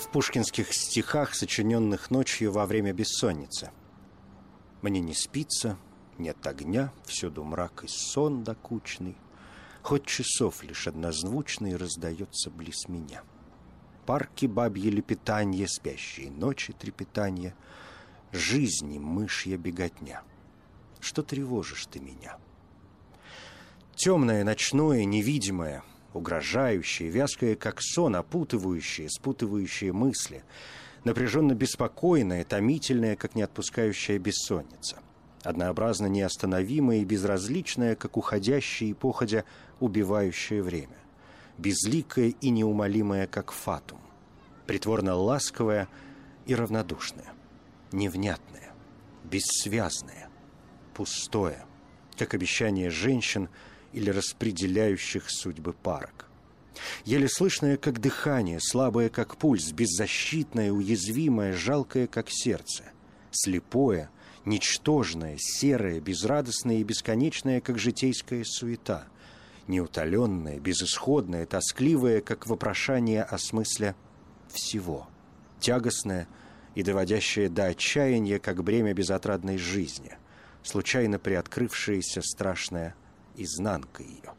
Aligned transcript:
В 0.00 0.08
пушкинских 0.08 0.72
стихах, 0.72 1.34
сочиненных 1.34 2.10
ночью 2.10 2.52
во 2.52 2.64
время 2.64 2.92
бессонницы. 2.92 3.70
Мне 4.80 5.00
не 5.00 5.14
спится, 5.14 5.76
нет 6.16 6.44
огня, 6.46 6.92
всюду 7.04 7.44
мрак 7.44 7.84
и 7.84 7.88
сон 7.88 8.42
докучный, 8.42 9.16
Хоть 9.82 10.04
часов 10.04 10.62
лишь 10.62 10.86
однозвучный 10.86 11.74
раздается 11.76 12.50
близ 12.50 12.86
меня. 12.88 13.22
Парки 14.04 14.44
бабье 14.44 14.90
лепетанье, 14.90 15.66
спящие 15.68 16.30
ночи 16.30 16.72
трепетанье, 16.72 17.54
Жизни 18.32 18.98
мышья 18.98 19.56
беготня. 19.56 20.22
Что 21.00 21.22
тревожишь 21.22 21.86
ты 21.86 21.98
меня? 21.98 22.38
Темное, 23.96 24.44
ночное, 24.44 25.04
невидимое— 25.04 25.82
угрожающие, 26.12 27.08
вязкое, 27.08 27.54
как 27.56 27.80
сон, 27.80 28.16
опутывающие, 28.16 29.08
спутывающие 29.08 29.92
мысли, 29.92 30.42
напряженно 31.04 31.54
беспокойное, 31.54 32.44
томительное, 32.44 33.16
как 33.16 33.34
не 33.34 33.42
отпускающая 33.42 34.18
бессонница, 34.18 34.98
однообразно 35.42 36.06
неостановимое 36.06 36.98
и 36.98 37.04
безразличное, 37.04 37.94
как 37.94 38.16
уходящее 38.16 38.90
и 38.90 38.94
походя 38.94 39.44
убивающее 39.78 40.62
время, 40.62 40.98
безликое 41.58 42.34
и 42.40 42.50
неумолимое, 42.50 43.26
как 43.26 43.52
фатум, 43.52 44.00
притворно 44.66 45.14
ласковое 45.14 45.88
и 46.46 46.54
равнодушное, 46.54 47.32
невнятное, 47.92 48.72
бессвязное, 49.24 50.28
пустое, 50.92 51.64
как 52.16 52.34
обещание 52.34 52.90
женщин– 52.90 53.48
или 53.92 54.10
распределяющих 54.10 55.30
судьбы 55.30 55.72
парок. 55.72 56.26
Еле 57.04 57.28
слышное, 57.28 57.76
как 57.76 58.00
дыхание, 58.00 58.58
слабое, 58.60 59.08
как 59.08 59.36
пульс, 59.36 59.72
беззащитное, 59.72 60.72
уязвимое, 60.72 61.52
жалкое, 61.52 62.06
как 62.06 62.30
сердце. 62.30 62.84
Слепое, 63.30 64.10
ничтожное, 64.44 65.36
серое, 65.38 66.00
безрадостное 66.00 66.76
и 66.76 66.84
бесконечное, 66.84 67.60
как 67.60 67.78
житейская 67.78 68.44
суета. 68.44 69.06
Неутоленное, 69.66 70.58
безысходное, 70.58 71.46
тоскливое, 71.46 72.20
как 72.20 72.46
вопрошание 72.46 73.22
о 73.22 73.38
смысле 73.38 73.94
всего. 74.48 75.08
Тягостное 75.60 76.26
и 76.74 76.82
доводящее 76.82 77.48
до 77.48 77.66
отчаяния, 77.66 78.38
как 78.38 78.64
бремя 78.64 78.94
безотрадной 78.94 79.58
жизни. 79.58 80.16
Случайно 80.62 81.18
приоткрывшееся 81.18 82.22
страшное 82.22 82.94
изнанка 83.42 84.02
ее. 84.02 84.34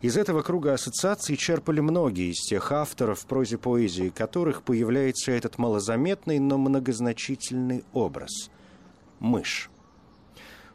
Из 0.00 0.16
этого 0.16 0.42
круга 0.42 0.74
ассоциаций 0.74 1.36
черпали 1.36 1.80
многие 1.80 2.30
из 2.30 2.40
тех 2.40 2.72
авторов 2.72 3.20
в 3.20 3.26
прозе 3.26 3.58
поэзии, 3.58 4.08
которых 4.08 4.62
появляется 4.62 5.32
этот 5.32 5.58
малозаметный, 5.58 6.38
но 6.38 6.58
многозначительный 6.58 7.84
образ– 7.92 8.50
мышь. 9.20 9.70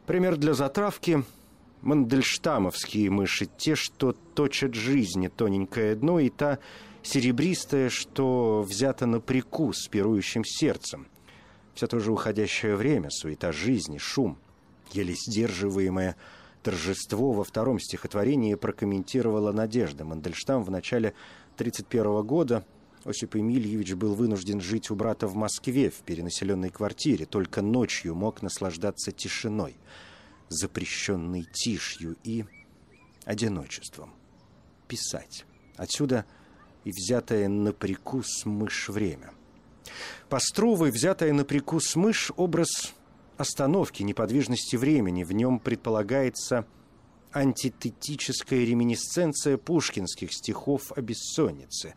Пример 0.06 0.36
для 0.36 0.54
затравки– 0.54 1.24
мандельштамовские 1.82 3.10
мыши, 3.10 3.46
те, 3.46 3.74
что 3.74 4.12
точат 4.12 4.74
жизни 4.74 5.28
тоненькое 5.28 5.94
дно, 5.94 6.20
и 6.20 6.30
та 6.30 6.58
серебристая, 7.02 7.90
что 7.90 8.62
взята 8.62 9.06
на 9.06 9.20
прикус 9.20 9.88
пирующим 9.88 10.44
сердцем. 10.44 11.08
Все 11.74 11.86
то 11.86 11.98
же 12.00 12.12
уходящее 12.12 12.76
время, 12.76 13.10
суета 13.10 13.52
жизни, 13.52 13.98
шум, 13.98 14.38
еле 14.92 15.14
сдерживаемая– 15.14 16.16
торжество 16.66 17.30
во 17.30 17.44
втором 17.44 17.78
стихотворении 17.78 18.56
прокомментировала 18.56 19.52
Надежда 19.52 20.04
Мандельштам 20.04 20.64
в 20.64 20.70
начале 20.72 21.10
1931 21.54 22.26
года. 22.26 22.64
Осип 23.04 23.36
Эмильевич 23.36 23.94
был 23.94 24.16
вынужден 24.16 24.60
жить 24.60 24.90
у 24.90 24.96
брата 24.96 25.28
в 25.28 25.36
Москве 25.36 25.90
в 25.90 26.00
перенаселенной 26.00 26.70
квартире, 26.70 27.24
только 27.24 27.62
ночью 27.62 28.16
мог 28.16 28.42
наслаждаться 28.42 29.12
тишиной, 29.12 29.76
запрещенной 30.48 31.46
тишью 31.52 32.16
и 32.24 32.44
одиночеством. 33.24 34.12
Писать. 34.88 35.44
Отсюда 35.76 36.24
и 36.82 36.90
взятое 36.90 37.46
на 37.46 37.72
прикус 37.72 38.44
мышь 38.44 38.88
время. 38.88 39.30
По 40.28 40.40
Струвой 40.40 40.90
взятое 40.90 41.32
на 41.32 41.44
прикус 41.44 41.94
мышь 41.94 42.32
образ 42.36 42.92
остановки, 43.36 44.02
неподвижности 44.02 44.76
времени. 44.76 45.24
В 45.24 45.32
нем 45.32 45.58
предполагается 45.58 46.66
антитетическая 47.32 48.64
реминисценция 48.64 49.56
пушкинских 49.56 50.32
стихов 50.32 50.92
о 50.96 51.00
бессоннице. 51.00 51.94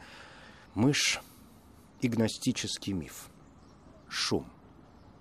Мышь– 0.75 1.21
игностический 2.01 2.93
миф. 2.93 3.29
Шум. 4.07 4.45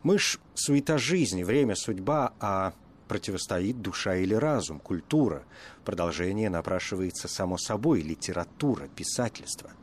Мышь– 0.02 0.40
суета 0.54 0.98
жизни, 0.98 1.42
время, 1.42 1.74
судьба, 1.74 2.34
а 2.40 2.74
противостоит 3.06 3.80
душа 3.80 4.16
или 4.16 4.34
разум, 4.34 4.80
культура. 4.80 5.44
Продолжение 5.84 6.50
напрашивается 6.50 7.28
само 7.28 7.58
собой– 7.58 8.00
литература, 8.02 8.88
писательство– 8.88 9.72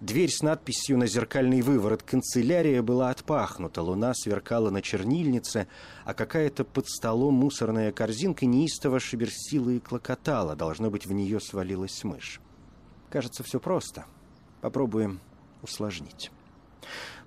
Дверь 0.00 0.30
с 0.30 0.42
надписью 0.42 0.98
на 0.98 1.06
зеркальный 1.06 1.62
выворот 1.62 2.02
«Канцелярия» 2.02 2.82
была 2.82 3.10
отпахнута, 3.10 3.82
луна 3.82 4.12
сверкала 4.14 4.70
на 4.70 4.82
чернильнице, 4.82 5.68
а 6.04 6.14
какая-то 6.14 6.64
под 6.64 6.88
столом 6.88 7.34
мусорная 7.34 7.92
корзинка 7.92 8.46
неистово 8.46 9.00
шеберсила 9.00 9.70
и 9.70 9.78
клокотала. 9.78 10.56
Должно 10.56 10.90
быть, 10.90 11.06
в 11.06 11.12
нее 11.12 11.40
свалилась 11.40 12.02
мышь. 12.04 12.40
Кажется, 13.10 13.42
все 13.42 13.60
просто. 13.60 14.06
Попробуем 14.60 15.20
усложнить. 15.62 16.30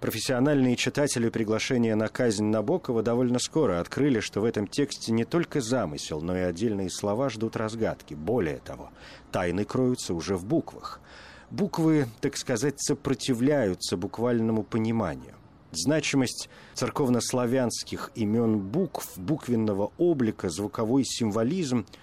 Профессиональные 0.02 0.76
читатели 0.76 1.30
приглашения 1.30 1.96
на 1.96 2.10
казнь 2.10 2.44
Набокова 2.46 3.02
довольно 3.02 3.40
скоро 3.40 3.80
открыли, 3.80 4.20
что 4.20 4.42
в 4.42 4.46
этом 4.46 4.68
тексте 4.68 5.14
не 5.14 5.24
только 5.24 5.62
замысел, 5.62 6.22
но 6.22 6.38
и 6.38 6.42
отдельные 6.42 6.90
слова 6.90 7.30
ждут 7.30 7.56
разгадки. 7.56 8.14
Более 8.14 8.58
того, 8.58 8.92
тайны 9.32 9.64
кроются 9.64 10.14
уже 10.14 10.36
в 10.36 10.46
буквах– 10.46 11.00
буквы, 11.52 12.08
так 12.22 12.38
сказать, 12.38 12.76
сопротивляются 12.82 13.98
буквальному 13.98 14.64
пониманию. 14.64 15.34
Значимость 15.72 16.50
церковнославянских 16.74 18.12
имен 18.16 18.60
букв, 18.60 19.18
буквенного 19.18 19.92
облика, 19.98 20.50
звуковой 20.50 21.04
символизм– 21.06 21.86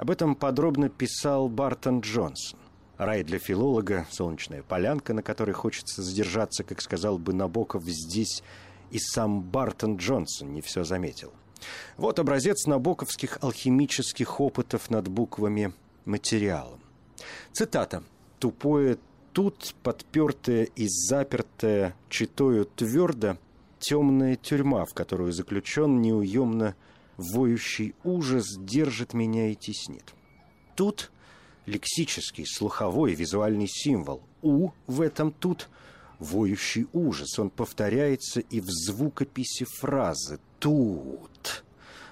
об 0.00 0.10
этом 0.10 0.34
подробно 0.34 0.88
писал 0.88 1.50
Бартон 1.50 2.00
Джонсон. 2.00 2.58
Рай 2.96 3.22
для 3.22 3.38
филолога, 3.38 4.06
солнечная 4.10 4.62
полянка, 4.62 5.12
на 5.12 5.22
которой 5.22 5.52
хочется 5.52 6.00
задержаться, 6.00 6.64
как 6.64 6.80
сказал 6.80 7.18
бы 7.18 7.34
Набоков, 7.34 7.84
здесь 7.84 8.42
и 8.90 8.98
сам 8.98 9.42
Бартон 9.42 9.98
Джонсон 9.98 10.54
не 10.54 10.62
все 10.62 10.84
заметил. 10.84 11.34
Вот 11.98 12.18
образец 12.18 12.64
набоковских 12.64 13.36
алхимических 13.42 14.40
опытов 14.40 14.88
над 14.88 15.08
буквами 15.08 15.74
материалом. 16.06 16.80
Цитата 17.52 18.02
тупое 18.40 18.98
тут, 19.32 19.74
подпертая 19.84 20.64
и 20.64 20.88
запертая 20.88 21.94
читою 22.08 22.64
твердо, 22.64 23.36
темная 23.78 24.34
тюрьма, 24.34 24.84
в 24.84 24.94
которую 24.94 25.32
заключен 25.32 26.00
неуемно 26.02 26.74
воющий 27.16 27.94
ужас, 28.02 28.56
держит 28.58 29.14
меня 29.14 29.52
и 29.52 29.54
теснит. 29.54 30.14
Тут 30.74 31.12
лексический, 31.66 32.46
слуховой, 32.46 33.14
визуальный 33.14 33.68
символ. 33.68 34.22
У 34.42 34.70
в 34.86 35.00
этом 35.00 35.30
тут 35.30 35.68
воющий 36.18 36.86
ужас. 36.92 37.38
Он 37.38 37.50
повторяется 37.50 38.40
и 38.40 38.60
в 38.60 38.68
звукописи 38.68 39.64
фразы 39.64 40.40
«тут» 40.58 41.64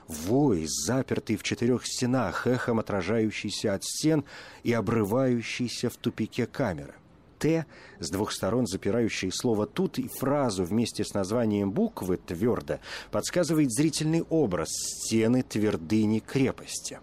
вой, 0.09 0.67
запертый 0.67 1.37
в 1.37 1.43
четырех 1.43 1.87
стенах, 1.87 2.47
эхом 2.47 2.81
отражающийся 2.81 3.75
от 3.75 3.85
стен 3.85 4.25
и 4.63 4.73
обрывающийся 4.73 5.91
в 5.91 5.97
тупике 5.97 6.47
камеры. 6.47 6.95
«Т», 7.39 7.67
с 8.01 8.11
двух 8.11 8.33
сторон 8.33 8.67
запирающие 8.67 9.31
слово 9.31 9.67
«тут» 9.67 9.99
и 9.99 10.09
фразу 10.09 10.65
вместе 10.65 11.05
с 11.05 11.15
названием 11.15 11.71
буквы 11.71 12.17
«твердо» 12.17 12.81
подсказывает 13.13 13.71
зрительный 13.71 14.23
образ 14.23 14.69
стены 14.71 15.43
твердыни 15.43 16.19
крепости. 16.19 16.99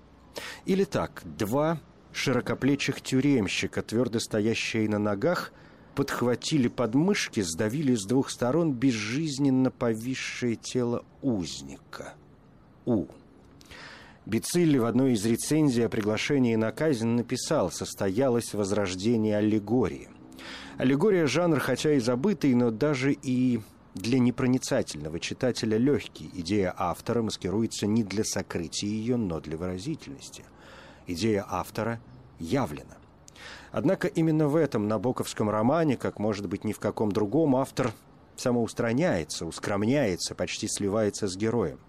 Или 0.66 0.84
так, 0.84 1.22
два 1.24 1.80
широкоплечих 2.12 3.02
тюремщика, 3.02 3.82
твердо 3.82 4.20
стоящие 4.20 4.90
на 4.90 5.00
ногах, 5.00 5.54
подхватили 5.96 6.68
подмышки, 6.68 7.42
сдавили 7.42 7.96
с 7.96 8.06
двух 8.06 8.30
сторон 8.30 8.74
безжизненно 8.74 9.72
повисшее 9.72 10.56
тело 10.56 11.06
узника. 11.22 12.16
У. 12.86 13.06
Бицилли 14.26 14.78
в 14.78 14.86
одной 14.86 15.14
из 15.14 15.26
рецензий 15.26 15.86
о 15.86 15.90
приглашении 15.90 16.56
на 16.56 16.72
казнь 16.72 17.08
написал 17.08 17.72
«Состоялось 17.72 18.54
возрождение 18.54 19.38
аллегории». 19.38 20.10
Аллегория– 20.78 21.26
жанр, 21.28 21.60
хотя 21.60 21.94
и 21.94 22.00
забытый, 22.00 22.54
но 22.54 22.70
даже 22.70 23.14
и 23.14 23.62
для 23.94 24.20
непроницательного 24.20 25.20
читателя 25.20 25.78
легкий. 25.78 26.30
Идея 26.34 26.74
автора 26.78 27.22
маскируется 27.22 27.88
не 27.88 28.04
для 28.04 28.24
сокрытия 28.24 28.90
ее, 28.90 29.16
но 29.16 29.40
для 29.40 29.58
выразительности. 29.58 30.44
Идея 31.08 31.46
автора 31.48 32.02
явлена. 32.40 32.98
Однако 33.72 34.08
именно 34.08 34.48
в 34.48 34.56
этом 34.56 34.88
набоковском 34.88 35.50
романе, 35.50 35.98
как 35.98 36.20
может 36.20 36.48
быть 36.48 36.64
ни 36.64 36.74
в 36.74 36.80
каком 36.80 37.12
другом, 37.12 37.56
автор 37.56 37.94
самоустраняется, 38.36 39.46
ускромняется, 39.46 40.36
почти 40.36 40.68
сливается 40.68 41.28
с 41.28 41.38
героем. 41.38 41.80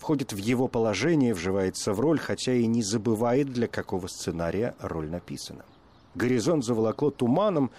Входит 0.00 0.32
в 0.32 0.38
его 0.38 0.66
положение, 0.66 1.34
вживается 1.34 1.92
в 1.92 2.00
роль, 2.00 2.18
хотя 2.18 2.54
и 2.54 2.66
не 2.66 2.82
забывает, 2.82 3.52
для 3.52 3.68
какого 3.68 4.06
сценария 4.06 4.74
роль 4.80 5.10
написана. 5.10 5.66
Горизонт 6.14 6.64
заволокло 6.64 7.10
туманом, 7.10 7.70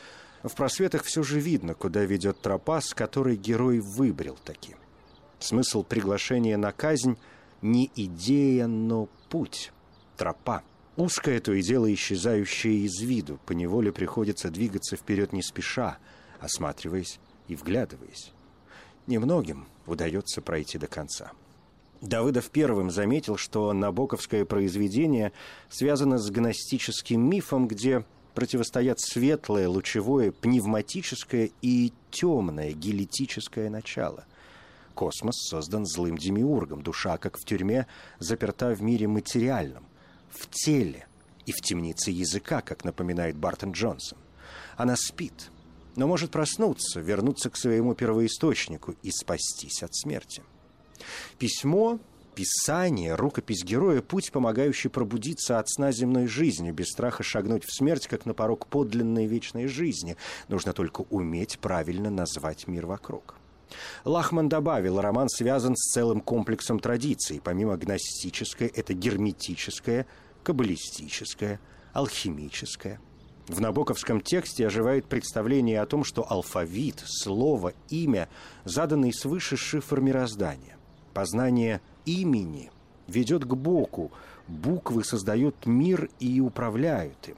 в 0.43 0.53
просветах 0.53 1.03
все 1.03 1.23
же 1.23 1.39
видно, 1.39 1.73
куда 1.73 2.03
ведет 2.03 2.39
тропа, 2.39 2.79
с 2.79 2.93
которой 2.93 3.37
герой 3.37 3.79
выбрил 3.79 4.37
таким. 4.45 4.77
Смысл 5.39 5.81
приглашения 5.81 6.57
на 6.57 6.71
казнь 6.71 7.17
не 7.63 7.91
идея, 7.95 8.67
но 8.67 9.09
путь, 9.29 9.71
тропа. 10.15 10.61
Узкое 10.97 11.39
то 11.39 11.53
и 11.53 11.63
дело 11.63 11.91
исчезающее 11.91 12.85
из 12.85 13.01
виду, 13.01 13.39
поневоле 13.47 13.91
приходится 13.91 14.51
двигаться 14.51 14.95
вперед 14.95 15.33
не 15.33 15.41
спеша, 15.41 15.97
осматриваясь 16.39 17.19
и 17.47 17.55
вглядываясь. 17.55 18.31
Немногим 19.07 19.65
удается 19.87 20.43
пройти 20.43 20.77
до 20.77 20.85
конца. 20.85 21.31
Давыдов 22.01 22.49
первым 22.49 22.89
заметил, 22.89 23.37
что 23.37 23.71
набоковское 23.73 24.43
произведение 24.43 25.31
связано 25.69 26.17
с 26.17 26.31
гностическим 26.31 27.21
мифом, 27.21 27.67
где 27.67 28.03
противостоят 28.33 28.99
светлое, 28.99 29.69
лучевое, 29.69 30.31
пневматическое 30.31 31.51
и 31.61 31.93
темное, 32.09 32.71
гелетическое 32.71 33.69
начало. 33.69 34.25
Космос 34.95 35.35
создан 35.47 35.85
злым 35.85 36.17
демиургом, 36.17 36.81
душа, 36.81 37.17
как 37.17 37.37
в 37.37 37.45
тюрьме, 37.45 37.85
заперта 38.17 38.73
в 38.73 38.81
мире 38.81 39.07
материальном, 39.07 39.85
в 40.29 40.49
теле 40.49 41.05
и 41.45 41.51
в 41.51 41.61
темнице 41.61 42.09
языка, 42.09 42.61
как 42.61 42.83
напоминает 42.83 43.37
Бартон 43.37 43.73
Джонсон. 43.73 44.17
Она 44.75 44.95
спит, 44.95 45.51
но 45.95 46.07
может 46.07 46.31
проснуться, 46.31 46.99
вернуться 46.99 47.51
к 47.51 47.57
своему 47.57 47.93
первоисточнику 47.93 48.95
и 49.03 49.11
спастись 49.11 49.83
от 49.83 49.93
смерти. 49.95 50.41
Письмо 51.37 51.99
Писание, 52.35 53.15
рукопись 53.15 53.63
героя– 53.63 54.01
путь, 54.01 54.31
помогающий 54.31 54.89
пробудиться 54.89 55.59
от 55.59 55.69
сна 55.69 55.91
земной 55.91 56.27
жизни, 56.27 56.71
без 56.71 56.87
страха 56.87 57.23
шагнуть 57.23 57.65
в 57.65 57.75
смерть, 57.75 58.07
как 58.07 58.25
на 58.25 58.33
порог 58.33 58.67
подлинной 58.67 59.25
вечной 59.25 59.67
жизни. 59.67 60.15
Нужно 60.47 60.71
только 60.71 61.01
уметь 61.09 61.59
правильно 61.59 62.09
назвать 62.09 62.67
мир 62.67 62.85
вокруг. 62.85 63.35
Лахман 64.05 64.47
добавил, 64.47 65.01
роман 65.01 65.27
связан 65.29 65.75
с 65.75 65.91
целым 65.91 66.21
комплексом 66.21 66.79
традиций. 66.79 67.41
Помимо 67.43 67.75
гностической, 67.75 68.67
это 68.67 68.93
герметическое, 68.93 70.05
каббалистическое, 70.43 71.59
алхимическое. 71.91 73.01
В 73.47 73.59
набоковском 73.59 74.21
тексте 74.21 74.67
оживает 74.67 75.05
представление 75.05 75.81
о 75.81 75.85
том, 75.85 76.05
что 76.05 76.25
алфавит, 76.31 77.03
слово, 77.05 77.73
имя– 77.89 78.29
заданный 78.63 79.13
свыше 79.13 79.57
шифр 79.57 79.99
мироздания. 79.99 80.77
Познание 81.13 81.81
имени 82.05 82.71
ведет 83.07 83.45
к 83.45 83.53
Боку. 83.53 84.11
Буквы 84.47 85.03
создают 85.03 85.65
мир 85.65 86.09
и 86.19 86.39
управляют 86.39 87.27
им. 87.27 87.37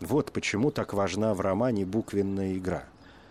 Вот 0.00 0.32
почему 0.32 0.70
так 0.70 0.94
важна 0.94 1.34
в 1.34 1.40
романе 1.40 1.84
буквенная 1.84 2.56
игра. 2.56 2.84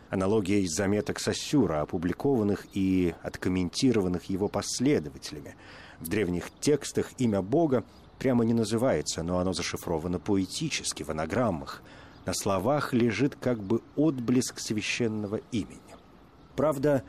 Аналогия 0.09 0.61
из 0.61 0.71
заметок 0.71 1.19
Сосюра, 1.19 1.81
опубликованных 1.81 2.65
и 2.73 3.13
откомментированных 3.21 4.25
его 4.25 4.47
последователями. 4.47 5.55
В 5.99 6.07
древних 6.07 6.49
текстах 6.59 7.11
имя 7.17 7.41
Бога 7.41 7.83
прямо 8.17 8.43
не 8.43 8.53
называется, 8.53 9.23
но 9.23 9.39
оно 9.39 9.53
зашифровано 9.53 10.19
поэтически, 10.19 11.03
в 11.03 11.09
анаграммах. 11.09 11.81
На 12.25 12.33
словах 12.33 12.93
лежит 12.93 13.35
как 13.35 13.61
бы 13.61 13.81
отблеск 13.95 14.59
священного 14.59 15.41
имени. 15.51 15.79
Правда, 16.55 17.03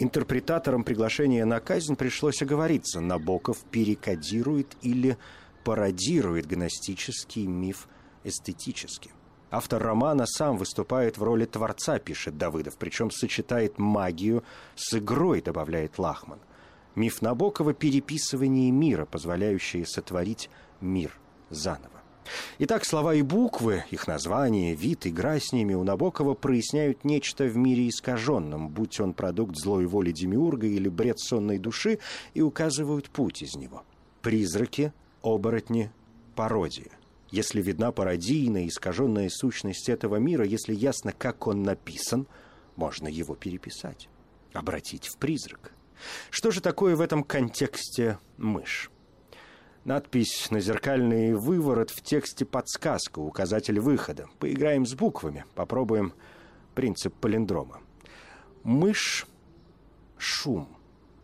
Интерпретаторам 0.00 0.84
приглашения 0.84 1.44
на 1.44 1.58
казнь 1.58 1.96
пришлось 1.96 2.40
оговориться. 2.40 3.00
Набоков 3.00 3.58
перекодирует 3.64 4.76
или 4.80 5.18
пародирует 5.64 6.46
гностический 6.46 7.46
миф 7.46 7.88
эстетически. 8.22 9.10
Автор 9.50 9.82
романа 9.82 10.26
сам 10.26 10.56
выступает 10.56 11.18
в 11.18 11.22
роли 11.24 11.46
творца, 11.46 11.98
пишет 11.98 12.38
Давыдов, 12.38 12.76
причем 12.76 13.10
сочетает 13.10 13.78
магию 13.78 14.44
с 14.76 14.94
игрой, 14.96 15.42
добавляет 15.42 15.98
Лахман. 15.98 16.38
Миф 16.94 17.20
Набокова– 17.20 17.72
переписывание 17.74 18.70
мира, 18.70 19.04
позволяющее 19.04 19.84
сотворить 19.84 20.48
мир 20.80 21.12
заново. 21.50 21.97
Итак, 22.58 22.84
слова 22.84 23.14
и 23.14 23.22
буквы, 23.22 23.84
их 23.90 24.06
название, 24.06 24.74
вид, 24.74 25.06
игра 25.06 25.38
с 25.38 25.52
ними 25.52 25.74
у 25.74 25.84
Набокова 25.84 26.34
проясняют 26.34 27.04
нечто 27.04 27.44
в 27.44 27.56
мире 27.56 27.88
искаженном, 27.88 28.68
будь 28.68 29.00
он 29.00 29.14
продукт 29.14 29.56
злой 29.56 29.86
воли 29.86 30.12
Демиурга 30.12 30.66
или 30.66 30.88
бред 30.88 31.18
сонной 31.18 31.58
души, 31.58 31.98
и 32.34 32.42
указывают 32.42 33.10
путь 33.10 33.42
из 33.42 33.54
него. 33.54 33.82
Призраки, 34.22 34.92
оборотни, 35.22 35.90
пародия. 36.34 36.90
Если 37.30 37.60
видна 37.60 37.92
пародийная, 37.92 38.66
искаженная 38.66 39.28
сущность 39.28 39.88
этого 39.88 40.16
мира, 40.16 40.44
если 40.44 40.74
ясно, 40.74 41.12
как 41.12 41.46
он 41.46 41.62
написан, 41.62 42.26
можно 42.76 43.08
его 43.08 43.34
переписать, 43.34 44.08
обратить 44.52 45.06
в 45.06 45.18
призрак. 45.18 45.72
Что 46.30 46.50
же 46.50 46.60
такое 46.60 46.96
в 46.96 47.00
этом 47.00 47.24
контексте 47.24 48.18
мышь? 48.36 48.90
Надпись 49.88 50.50
на 50.50 50.60
зеркальный 50.60 51.32
выворот 51.32 51.88
в 51.88 52.02
тексте 52.02 52.44
подсказка, 52.44 53.20
указатель 53.20 53.80
выхода. 53.80 54.28
Поиграем 54.38 54.84
с 54.84 54.92
буквами, 54.92 55.46
попробуем 55.54 56.12
принцип 56.74 57.14
палиндрома. 57.14 57.80
Мышь– 58.64 59.26
шум, 60.18 60.68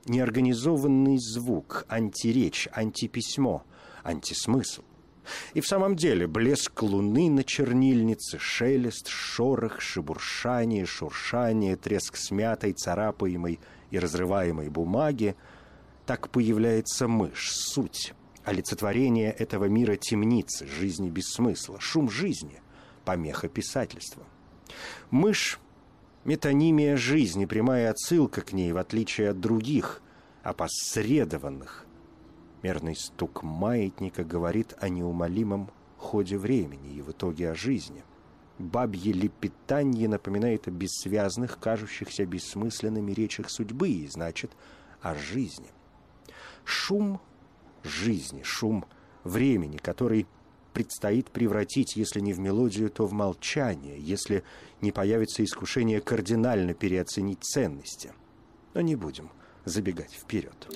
неорганизованный 0.07 1.19
звук, 1.19 1.85
антиречь, 1.91 2.67
антиписьмо, 2.73 3.65
антисмысл. 4.03 4.81
И 5.53 5.61
в 5.61 5.67
самом 5.67 5.95
деле 5.95 6.27
блеск 6.27 6.83
луны 6.83 7.29
на 7.29 7.45
чернильнице, 7.45 8.39
шелест, 8.39 9.09
шорох, 9.09 9.83
шебуршание, 9.83 10.87
шуршание, 10.87 11.77
треск 11.77 12.17
смятой, 12.17 12.73
царапаемой 12.73 13.61
и 13.91 13.99
разрываемой 13.99 14.71
бумаги– 14.71 15.37
так 16.07 16.29
появляется 16.29 17.09
мышь, 17.09 17.51
суть, 17.51 18.13
олицетворение 18.45 19.33
этого 19.33 19.65
мира 19.67 19.97
темницы, 19.97 20.67
жизни 20.67 21.09
без 21.09 21.29
смысла, 21.29 21.81
шум 21.81 22.11
жизни, 22.11 22.61
помеха 23.05 23.49
писательства. 23.49 24.23
Мышь– 25.11 25.59
метонимия 26.25 26.97
жизни, 26.97 27.47
прямая 27.47 27.91
отсылка 27.91 28.43
к 28.43 28.53
ней, 28.53 28.73
в 28.73 28.79
отличие 28.79 29.31
от 29.31 29.41
других, 29.41 30.03
опосредованных. 30.43 31.87
Мерный 32.63 32.97
стук 32.97 33.43
маятника 33.43 34.25
говорит 34.25 34.75
о 34.79 34.89
неумолимом 34.89 35.71
ходе 35.99 36.39
времени 36.39 36.95
и 36.95 37.03
в 37.03 37.11
итоге 37.11 37.51
о 37.51 37.55
жизни. 37.55 38.05
Бабье 38.59 39.13
лепетанье 39.13 40.09
напоминает 40.09 40.69
о 40.69 40.71
бессвязных, 40.71 41.59
кажущихся 41.59 42.25
бессмысленными 42.25 43.13
речах 43.13 43.51
судьбы 43.51 43.89
и, 43.89 44.07
значит, 44.07 44.53
о 45.01 45.15
жизни. 45.15 45.71
Шум– 46.65 47.21
жизни, 47.85 48.43
шум 48.43 48.85
времени, 49.23 49.77
который 49.77 50.27
предстоит 50.73 51.31
превратить, 51.31 51.97
если 51.97 52.21
не 52.21 52.33
в 52.33 52.41
мелодию, 52.41 52.91
то 52.91 53.07
в 53.07 53.13
молчание, 53.13 53.97
если 53.99 54.43
не 54.81 54.91
появится 54.91 55.45
искушение 55.45 56.01
кардинально 56.01 56.75
переоценить 56.75 57.45
ценности. 57.45 58.13
Но 58.75 58.81
не 58.81 58.97
будем 58.97 59.31
забегать 59.65 60.13
вперед. 60.13 60.69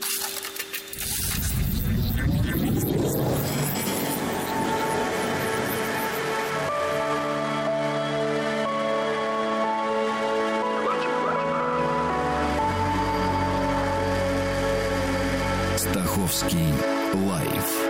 Стаховский 15.77 16.98
лайф 17.15 17.89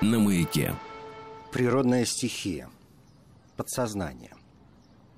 на 0.00 0.18
маяке. 0.18 0.74
Природная 1.52 2.04
стихия. 2.04 2.68
Подсознание. 3.56 4.34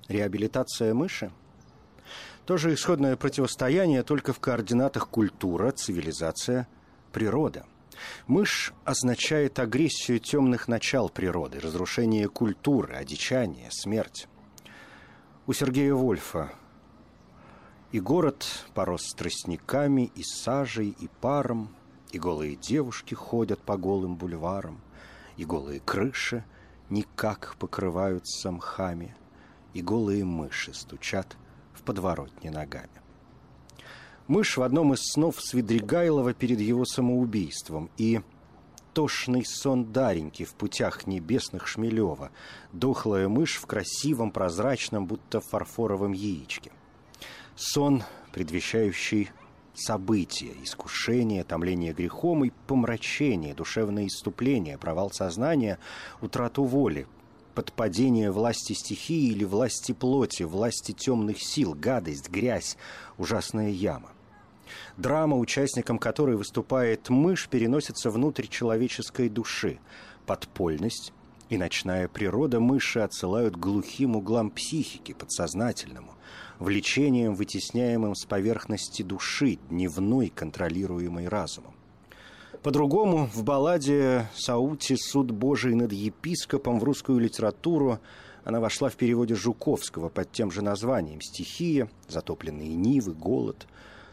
Реабилитация 0.07 0.93
мыши? 0.93 1.31
Тоже 2.45 2.73
исходное 2.73 3.15
противостояние 3.15 4.03
только 4.03 4.33
в 4.33 4.39
координатах 4.39 5.09
культура, 5.09 5.71
цивилизация, 5.71 6.67
природа. 7.11 7.65
Мышь 8.27 8.73
означает 8.83 9.57
агрессию 9.57 10.19
темных 10.19 10.67
начал 10.67 11.09
природы, 11.09 11.59
разрушение 11.59 12.27
культуры, 12.27 12.93
одичание, 12.95 13.71
смерть. 13.71 14.27
У 15.47 15.53
Сергея 15.53 15.95
Вольфа 15.95 16.51
и 17.91 17.99
город 17.99 18.45
порос 18.73 19.13
тростниками, 19.13 20.11
и 20.15 20.23
сажей, 20.23 20.89
и 20.99 21.07
паром, 21.21 21.73
и 22.15 22.17
голые 22.17 22.55
девушки 22.55 23.13
ходят 23.13 23.59
по 23.61 23.75
голым 23.75 24.15
бульварам, 24.15 24.79
и 25.35 25.43
голые 25.43 25.81
крыши 25.81 26.45
никак 26.89 27.57
покрываются 27.59 28.51
мхами, 28.51 29.13
и 29.73 29.81
голые 29.81 30.23
мыши 30.23 30.73
стучат 30.73 31.35
в 31.73 31.83
подворотне 31.83 32.51
ногами. 32.51 33.01
Мышь 34.27 34.55
в 34.55 34.61
одном 34.61 34.93
из 34.93 35.01
снов 35.01 35.41
Свидригайлова 35.41 36.33
перед 36.33 36.61
его 36.61 36.85
самоубийством 36.85 37.89
и 37.97 38.21
тошный 38.93 39.43
сон 39.45 39.91
Дареньки 39.91 40.45
в 40.45 40.53
путях 40.53 41.07
небесных 41.07 41.67
Шмелева, 41.67 42.31
дохлая 42.71 43.27
мышь 43.27 43.57
в 43.57 43.65
красивом, 43.65 44.31
прозрачном, 44.31 45.05
будто 45.05 45.41
фарфоровом 45.41 46.13
яичке– 46.13 46.71
Сон, 47.57 48.03
предвещающий 48.33 49.31
события, 49.75 50.53
искушение, 50.63 51.43
томление 51.43 51.93
грехом 51.93 52.45
и 52.45 52.51
помрачение, 52.67 53.53
душевное 53.53 54.07
иступление, 54.07 54.77
провал 54.77 55.11
сознания, 55.11 55.79
утрату 56.21 56.63
воли, 56.63 57.07
подпадение 57.53 58.31
власти 58.31 58.73
стихии 58.73 59.31
или 59.31 59.43
власти 59.43 59.93
плоти, 59.93 60.43
власти 60.43 60.91
темных 60.91 61.41
сил, 61.41 61.73
гадость, 61.73 62.29
грязь, 62.29 62.77
ужасная 63.17 63.69
яма. 63.69 64.11
Драма, 64.97 65.37
участником 65.37 65.99
которой 65.99 66.35
выступает 66.35 67.09
мышь, 67.09 67.47
переносится 67.47 68.09
внутрь 68.09 68.47
человеческой 68.47 69.29
души. 69.29 69.79
Подпольность 70.25 71.13
и 71.49 71.57
ночная 71.57 72.07
природа 72.07 72.59
мыши 72.59 72.99
отсылают 72.99 73.55
глухим 73.55 74.15
углам 74.15 74.49
психики, 74.49 75.13
подсознательному 75.13 76.15
влечением, 76.59 77.35
вытесняемым 77.35 78.15
с 78.15 78.25
поверхности 78.25 79.01
души, 79.01 79.59
дневной, 79.69 80.29
контролируемой 80.29 81.27
разумом. 81.27 81.73
По-другому, 82.63 83.29
в 83.33 83.43
балладе 83.43 84.27
«Саути. 84.35 84.95
Суд 84.95 85.31
Божий 85.31 85.75
над 85.75 85.91
епископом» 85.91 86.79
в 86.79 86.83
русскую 86.83 87.19
литературу 87.19 87.99
она 88.43 88.59
вошла 88.59 88.89
в 88.89 88.95
переводе 88.95 89.35
Жуковского 89.35 90.09
под 90.09 90.31
тем 90.31 90.51
же 90.51 90.61
названием 90.61 91.21
«Стихия», 91.21 91.89
«Затопленные 92.07 92.75
нивы», 92.75 93.13
«Голод», 93.13 93.67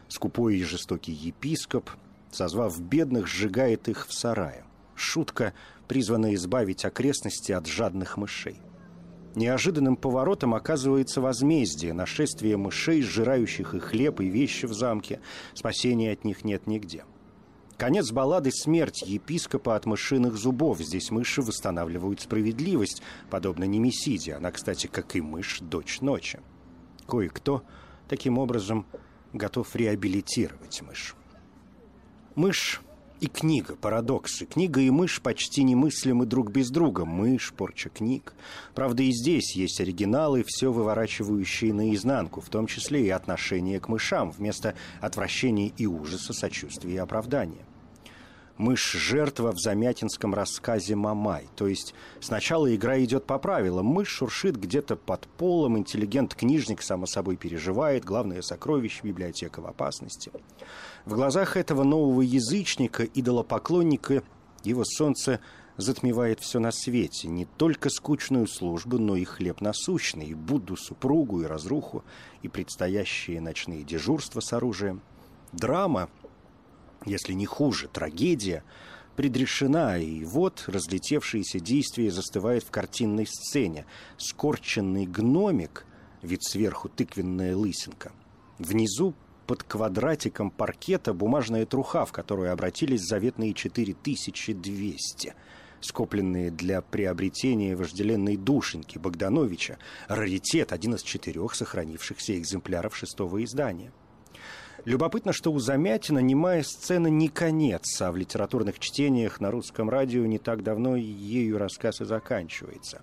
«Скупой 0.07 0.57
и 0.57 0.63
жестокий 0.63 1.13
епископ», 1.13 1.89
созвав 2.31 2.79
бедных, 2.79 3.27
сжигает 3.27 3.87
их 3.87 4.07
в 4.07 4.13
сарае. 4.13 4.65
Шутка, 4.95 5.53
призванная 5.87 6.35
избавить 6.35 6.85
окрестности 6.85 7.51
от 7.51 7.67
жадных 7.67 8.17
мышей– 8.17 8.59
Неожиданным 9.35 9.95
поворотом 9.95 10.53
оказывается 10.53 11.19
возмездие, 11.19 11.93
нашествие 11.93 12.55
мышей, 12.55 13.01
сжирающих 13.01 13.73
и 13.73 13.79
хлеб, 13.79 14.21
и 14.21 14.27
вещи 14.27 14.67
в 14.67 14.73
замке. 14.73 15.21
Спасения 15.55 16.11
от 16.11 16.23
них 16.23 16.43
нет 16.43 16.67
нигде. 16.67 17.03
Конец 17.77 18.11
баллады 18.11 18.51
«Смерть 18.51 19.01
епископа 19.01 19.75
от 19.75 19.87
мышиных 19.87 20.35
зубов». 20.37 20.79
Здесь 20.79 21.09
мыши 21.09 21.41
восстанавливают 21.41 22.21
справедливость, 22.21 23.01
подобно 23.31 23.63
Немесиде. 23.63 24.35
Она, 24.35 24.51
кстати, 24.51 24.85
как 24.85 25.15
и 25.15 25.21
мышь, 25.21 25.59
дочь 25.61 25.99
ночи. 26.01 26.39
Кое-кто 27.07 27.63
таким 28.07 28.37
образом 28.37 28.85
готов 29.33 29.75
реабилитировать 29.75 30.83
мышь. 30.83 31.15
Мышь 32.35 32.81
и 33.23 33.27
книга, 33.27 33.77
парадоксы. 33.77 34.45
Книга 34.45 34.81
и 34.81 34.89
мышь 34.89 35.21
почти 35.21 35.63
немыслимы 35.63 36.25
друг 36.25 36.51
без 36.51 36.69
друга. 36.69 37.05
Мышь, 37.05 37.53
порча 37.53 37.89
книг. 37.89 38.33
Правда, 38.75 39.03
и 39.03 39.11
здесь 39.11 39.55
есть 39.55 39.79
оригиналы, 39.79 40.43
все 40.45 40.71
выворачивающие 40.71 41.73
наизнанку, 41.73 42.41
в 42.41 42.49
том 42.49 42.67
числе 42.67 43.05
и 43.05 43.09
отношение 43.09 43.79
к 43.79 43.87
мышам, 43.87 44.31
вместо 44.31 44.75
отвращения 44.99 45.71
и 45.77 45.85
ужаса, 45.85 46.33
сочувствия 46.33 46.95
и 46.95 46.97
оправдания. 46.97 47.65
Мышь– 48.57 48.91
жертва 48.93 49.51
в 49.51 49.59
замятинском 49.59 50.35
рассказе 50.35 50.95
«Мамай». 50.95 51.47
То 51.55 51.67
есть 51.67 51.95
сначала 52.19 52.73
игра 52.73 53.03
идет 53.03 53.25
по 53.25 53.39
правилам. 53.39 53.87
Мышь 53.87 54.09
шуршит 54.09 54.57
где-то 54.57 54.95
под 54.95 55.27
полом, 55.27 55.79
интеллигент-книжник, 55.79 56.83
само 56.83 57.07
собой, 57.07 57.35
переживает, 57.35 58.05
главное 58.05 58.43
сокровище, 58.43 59.01
библиотека 59.03 59.59
в 59.59 59.65
опасности. 59.65 60.31
В 61.05 61.15
глазах 61.15 61.57
этого 61.57 61.83
нового 61.83 62.21
язычника, 62.21 63.05
идолопоклонника, 63.05 64.21
его 64.63 64.83
солнце 64.85 65.39
затмевает 65.77 66.39
все 66.39 66.59
на 66.59 66.71
свете, 66.71 67.29
не 67.29 67.45
только 67.45 67.89
скучную 67.89 68.45
службу, 68.47 68.99
но 68.99 69.15
и 69.15 69.23
хлеб 69.23 69.61
насущный, 69.61 70.27
и 70.27 70.35
Будду, 70.35 70.77
супругу, 70.77 71.41
и 71.41 71.45
разруху, 71.45 72.03
и 72.43 72.47
предстоящие 72.47 73.41
ночные 73.41 73.83
дежурства 73.83 74.41
с 74.41 74.53
оружием. 74.53 75.01
Драма 75.51 76.09
если 77.05 77.33
не 77.33 77.45
хуже, 77.45 77.87
трагедия, 77.87 78.63
предрешена, 79.15 79.97
и 79.97 80.23
вот 80.23 80.63
разлетевшееся 80.67 81.59
действие 81.59 82.11
застывает 82.11 82.63
в 82.63 82.71
картинной 82.71 83.27
сцене. 83.27 83.85
Скорченный 84.17 85.05
гномик, 85.05 85.85
вид 86.21 86.43
сверху 86.43 86.89
тыквенная 86.89 87.55
лысинка. 87.55 88.11
Внизу 88.59 89.13
под 89.47 89.63
квадратиком 89.63 90.51
паркета 90.51 91.13
бумажная 91.13 91.65
труха, 91.65 92.05
в 92.05 92.11
которую 92.11 92.51
обратились 92.51 93.01
заветные 93.01 93.53
4200, 93.53 95.35
скопленные 95.81 96.49
для 96.49 96.81
приобретения 96.81 97.75
вожделенной 97.75 98.37
душеньки 98.37 98.97
Богдановича, 98.97 99.77
раритет, 100.07 100.71
один 100.71 100.95
из 100.95 101.03
четырех 101.03 101.55
сохранившихся 101.55 102.37
экземпляров 102.39 102.95
шестого 102.95 103.43
издания– 103.43 103.91
Любопытно, 104.85 105.31
что 105.31 105.53
у 105.53 105.59
Замятина 105.59 106.19
немая 106.19 106.61
сцена 106.61 107.07
не 107.07 107.29
конец, 107.29 108.01
а 108.01 108.11
в 108.11 108.17
литературных 108.17 108.79
чтениях 108.79 109.39
на 109.39 109.49
русском 109.49 109.89
радио 109.89 110.25
не 110.25 110.39
так 110.39 110.61
давно 110.61 110.97
ею 110.97 111.57
рассказ 111.57 112.01
и 112.01 112.05
заканчивается. 112.05 113.01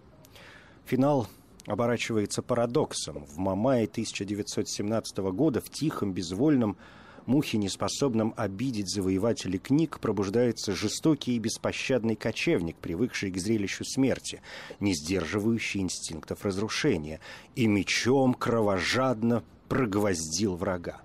Финал 0.85 1.27
оборачивается 1.67 2.43
парадоксом. 2.43 3.25
В 3.25 3.39
Мамае 3.39 3.87
1917 3.87 5.19
года 5.33 5.63
в 5.63 5.71
тихом, 5.71 6.13
безвольном, 6.13 6.77
мухе, 7.25 7.57
неспособном 7.57 8.35
обидеть 8.37 8.93
завоевателей 8.93 9.59
книг, 9.59 10.01
пробуждается 10.01 10.75
жестокий 10.75 11.37
и 11.37 11.39
беспощадный 11.39 12.15
кочевник, 12.15 12.77
привыкший 12.77 13.31
к 13.31 13.39
зрелищу 13.39 13.87
смерти, 13.87 14.43
не 14.81 14.95
сдерживающий 14.95 15.81
инстинктов 15.81 16.45
разрушения, 16.45 17.21
и 17.55 17.67
мечом 17.67 18.35
кровожадно 18.35 19.43
прогвоздил 19.69 20.57
врага. 20.57 21.01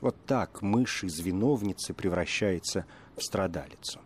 Вот 0.00 0.16
так 0.26 0.62
мышь 0.62 1.02
из 1.04 1.18
виновницы 1.18 1.92
превращается 1.92 2.86
в 3.16 3.22
страдалицу. 3.22 4.00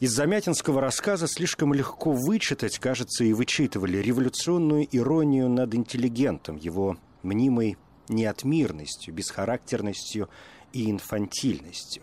Из 0.00 0.12
замятинского 0.12 0.80
рассказа 0.80 1.26
слишком 1.26 1.74
легко 1.74 2.12
вычитать, 2.12 2.78
кажется, 2.78 3.24
и 3.24 3.32
вычитывали 3.32 3.98
революционную 3.98 4.88
иронию 4.90 5.48
над 5.48 5.74
интеллигентом, 5.74 6.56
его 6.56 6.96
мнимой 7.22 7.76
неотмирностью, 8.08 9.14
бесхарактерностью 9.14 10.28
и 10.72 10.90
инфантильностью. 10.90 12.02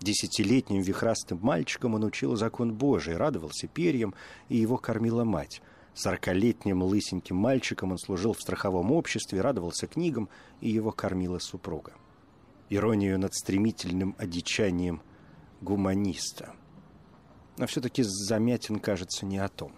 Десятилетним 0.00 0.82
вихрастым 0.82 1.38
мальчиком 1.40 1.94
он 1.94 2.04
учил 2.04 2.36
закон 2.36 2.74
Божий, 2.74 3.16
радовался 3.16 3.66
перьям, 3.66 4.14
и 4.48 4.56
его 4.56 4.76
кормила 4.76 5.24
мать– 5.24 5.62
Сорокалетним 5.96 6.82
лысеньким 6.82 7.36
мальчиком 7.36 7.92
он 7.92 7.98
служил 7.98 8.34
в 8.34 8.40
страховом 8.42 8.92
обществе, 8.92 9.40
радовался 9.40 9.86
книгам, 9.86 10.28
и 10.60 10.68
его 10.68 10.92
кормила 10.92 11.38
супруга. 11.38 11.94
Иронию 12.68 13.18
над 13.18 13.34
стремительным 13.34 14.14
одичанием 14.18 15.00
гуманиста. 15.62 16.52
Но 17.56 17.66
все-таки 17.66 18.02
Замятин, 18.02 18.78
кажется, 18.78 19.24
не 19.24 19.38
о 19.38 19.48
том. 19.48 19.72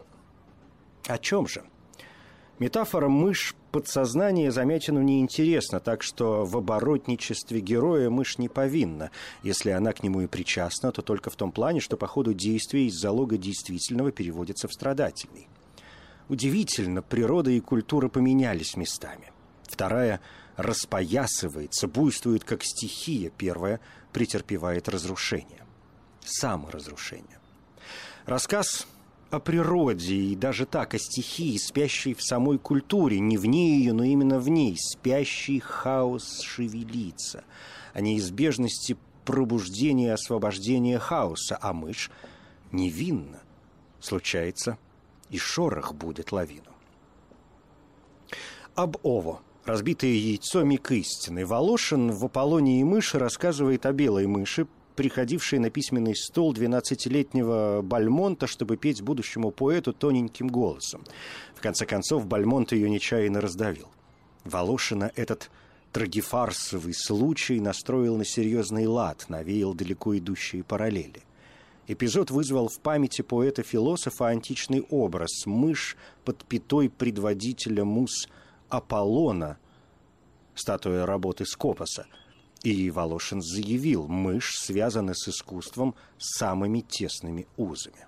О 1.07 1.19
чем 1.19 1.47
же? 1.47 1.63
Метафора 2.59 3.09
«мышь» 3.09 3.55
подсознание 3.71 4.51
Замятину 4.51 5.01
неинтересна, 5.03 5.79
так 5.79 6.03
что 6.03 6.45
в 6.45 6.57
оборотничестве 6.57 7.61
героя 7.61 8.11
мышь 8.11 8.39
не 8.39 8.49
повинна. 8.49 9.13
Если 9.45 9.71
она 9.71 9.93
к 9.93 10.03
нему 10.03 10.23
и 10.23 10.27
причастна, 10.27 10.91
то 10.91 11.01
только 11.01 11.31
в 11.31 11.37
том 11.37 11.53
плане, 11.53 11.79
что 11.79 11.97
по 11.97 12.09
ходу 12.09 12.35
действия 12.35 12.87
из 12.87 12.99
залога 12.99 13.39
действительного 13.39 14.11
переводится 14.11 14.67
в 14.67 14.73
страдательный. 14.73 15.47
Удивительно, 16.29 17.03
природа 17.03 17.51
и 17.51 17.61
культура 17.61 18.09
поменялись 18.09 18.77
местами. 18.77 19.33
Вторая 19.63 20.21
распоясывается, 20.57 21.89
буйствует 21.89 22.45
как 22.45 22.65
стихия. 22.65 23.31
Первая 23.31 23.81
претерпевает 24.13 24.89
разрушение. 24.89 25.65
Саморазрушение. 26.25 27.39
Рассказ 28.27 28.87
о 29.31 29.41
природе 29.41 30.15
и 30.15 30.37
даже 30.37 30.67
так 30.67 30.95
о 30.95 30.99
стихии, 30.99 31.57
спящей 31.57 32.15
в 32.15 32.23
самой 32.23 32.59
культуре, 32.59 33.21
не 33.21 33.39
вне 33.39 33.79
ее, 33.79 33.93
но 33.93 34.05
именно 34.05 34.39
в 34.39 34.49
ней, 34.49 34.77
спящий 34.79 35.61
хаос 35.61 36.41
шевелится, 36.41 37.45
о 37.95 38.01
неизбежности 38.01 38.97
пробуждения 39.25 40.09
и 40.09 40.11
освобождения 40.11 40.99
хаоса, 40.99 41.59
а 41.61 41.73
мышь 41.73 42.11
невинна. 42.73 43.41
Случается, 44.01 44.79
и 45.31 45.39
шорох 45.39 45.95
будет 45.95 46.33
лавину. 46.33 46.73
Об 48.75 48.97
Ово. 49.03 49.41
Разбитое 49.65 50.13
яйцо 50.13 50.63
миг 50.63 50.91
истины. 50.93 51.45
Волошин 51.45 52.11
в 52.11 52.25
«Аполлонии 52.25 52.83
мыши» 52.85 53.19
рассказывает 53.19 53.85
о 53.85 53.93
белой 53.93 54.27
мыши, 54.27 54.67
приходившей 54.97 55.59
на 55.59 55.69
письменный 55.69 56.17
стол 56.17 56.55
12-летнего 56.55 57.83
Бальмонта, 57.83 58.47
чтобы 58.47 58.77
петь 58.77 59.03
будущему 59.03 59.51
поэту 59.51 59.93
тоненьким 59.93 60.49
голосом. 60.49 61.05
В 61.55 61.61
конце 61.61 61.87
концов, 61.87 62.27
Бальмонт 62.27 62.73
ее 62.73 62.89
нечаянно 62.89 63.41
раздавил. 63.41 63.89
Волошина 64.45 65.13
этот 65.15 65.51
трагефарсовый 65.93 66.95
случай 66.95 67.61
настроил 67.61 68.17
на 68.17 68.25
серьезный 68.25 68.87
лад, 68.87 69.27
навеял 69.29 69.75
далеко 69.75 70.17
идущие 70.17 70.65
параллели. 70.65 71.23
Эпизод 71.91 72.31
вызвал 72.31 72.69
в 72.69 72.81
памяти 72.81 73.23
поэта-философа 73.23 74.29
античный 74.29 74.83
образ 74.91 75.47
мышь 75.47 75.97
под 76.23 76.45
пятой 76.45 76.91
предводителя 76.91 77.83
мус 77.83 78.29
Аполлона, 78.69 79.59
статуя 80.55 81.07
работы 81.07 81.47
Скопоса. 81.47 82.07
И 82.63 82.91
Волошин 82.91 83.41
заявил, 83.41 84.07
мышь 84.07 84.59
связана 84.59 85.15
с 85.15 85.29
искусством 85.29 85.95
самыми 86.19 86.81
тесными 86.81 87.47
узами. 87.57 88.08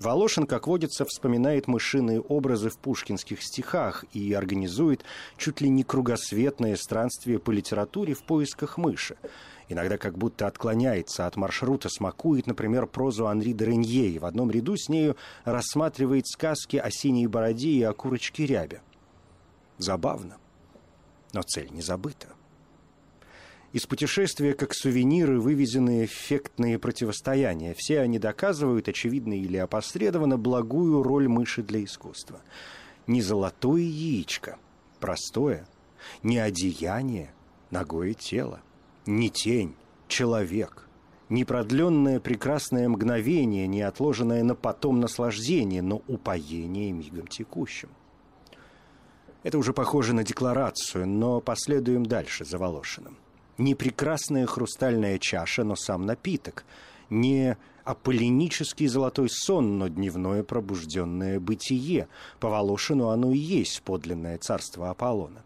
Волошин, 0.00 0.46
как 0.46 0.66
водится, 0.66 1.04
вспоминает 1.04 1.68
мышиные 1.68 2.22
образы 2.22 2.70
в 2.70 2.78
пушкинских 2.78 3.42
стихах 3.42 4.06
и 4.14 4.32
организует 4.32 5.04
чуть 5.36 5.60
ли 5.60 5.68
не 5.68 5.84
кругосветное 5.84 6.76
странствие 6.76 7.38
по 7.38 7.50
литературе 7.50 8.14
в 8.14 8.22
поисках 8.22 8.78
мыши. 8.78 9.16
Иногда 9.68 9.98
как 9.98 10.16
будто 10.16 10.46
отклоняется 10.46 11.26
от 11.26 11.36
маршрута, 11.36 11.90
смакует, 11.90 12.46
например, 12.46 12.86
прозу 12.86 13.26
Анри 13.26 13.52
Доренье 13.52 14.08
и 14.08 14.18
в 14.18 14.24
одном 14.24 14.50
ряду 14.50 14.74
с 14.74 14.88
нею 14.88 15.16
рассматривает 15.44 16.26
сказки 16.26 16.78
о 16.78 16.90
синей 16.90 17.26
бороде 17.26 17.68
и 17.68 17.82
о 17.82 17.92
курочке 17.92 18.46
рябе. 18.46 18.80
Забавно, 19.76 20.38
но 21.34 21.42
цель 21.42 21.70
не 21.72 21.82
забыта. 21.82 22.28
Из 23.72 23.86
путешествия 23.86 24.54
как 24.54 24.74
сувениры 24.74 25.40
вывезены 25.40 26.04
эффектные 26.04 26.76
противостояния. 26.76 27.72
Все 27.76 28.00
они 28.00 28.18
доказывают, 28.18 28.88
очевидно 28.88 29.34
или 29.34 29.58
опосредованно, 29.58 30.36
благую 30.36 31.04
роль 31.04 31.28
мыши 31.28 31.62
для 31.62 31.84
искусства. 31.84 32.40
Не 33.06 33.22
золотое 33.22 33.82
яичко, 33.82 34.58
простое, 34.98 35.68
не 36.24 36.38
одеяние, 36.38 37.32
ногое 37.70 38.14
тело, 38.14 38.60
не 39.06 39.30
тень, 39.30 39.76
человек, 40.08 40.88
не 41.28 41.44
продленное 41.44 42.18
прекрасное 42.18 42.88
мгновение, 42.88 43.68
не 43.68 43.82
отложенное 43.82 44.42
на 44.42 44.56
потом 44.56 44.98
наслаждение, 44.98 45.80
но 45.80 46.02
упоение 46.08 46.90
мигом 46.90 47.28
текущим. 47.28 47.90
Это 49.44 49.58
уже 49.58 49.72
похоже 49.72 50.12
на 50.12 50.24
декларацию, 50.24 51.06
но 51.06 51.40
последуем 51.40 52.04
дальше 52.04 52.44
за 52.44 52.58
Волошиным 52.58 53.16
не 53.60 53.74
прекрасная 53.74 54.46
хрустальная 54.46 55.18
чаша, 55.18 55.64
но 55.64 55.76
сам 55.76 56.06
напиток, 56.06 56.64
не 57.10 57.56
аполлинический 57.84 58.86
золотой 58.86 59.28
сон, 59.28 59.78
но 59.78 59.88
дневное 59.88 60.42
пробужденное 60.42 61.38
бытие. 61.38 62.08
По 62.40 62.48
Волошину 62.48 63.08
оно 63.08 63.32
и 63.32 63.38
есть 63.38 63.82
подлинное 63.82 64.38
царство 64.38 64.90
Аполлона. 64.90 65.44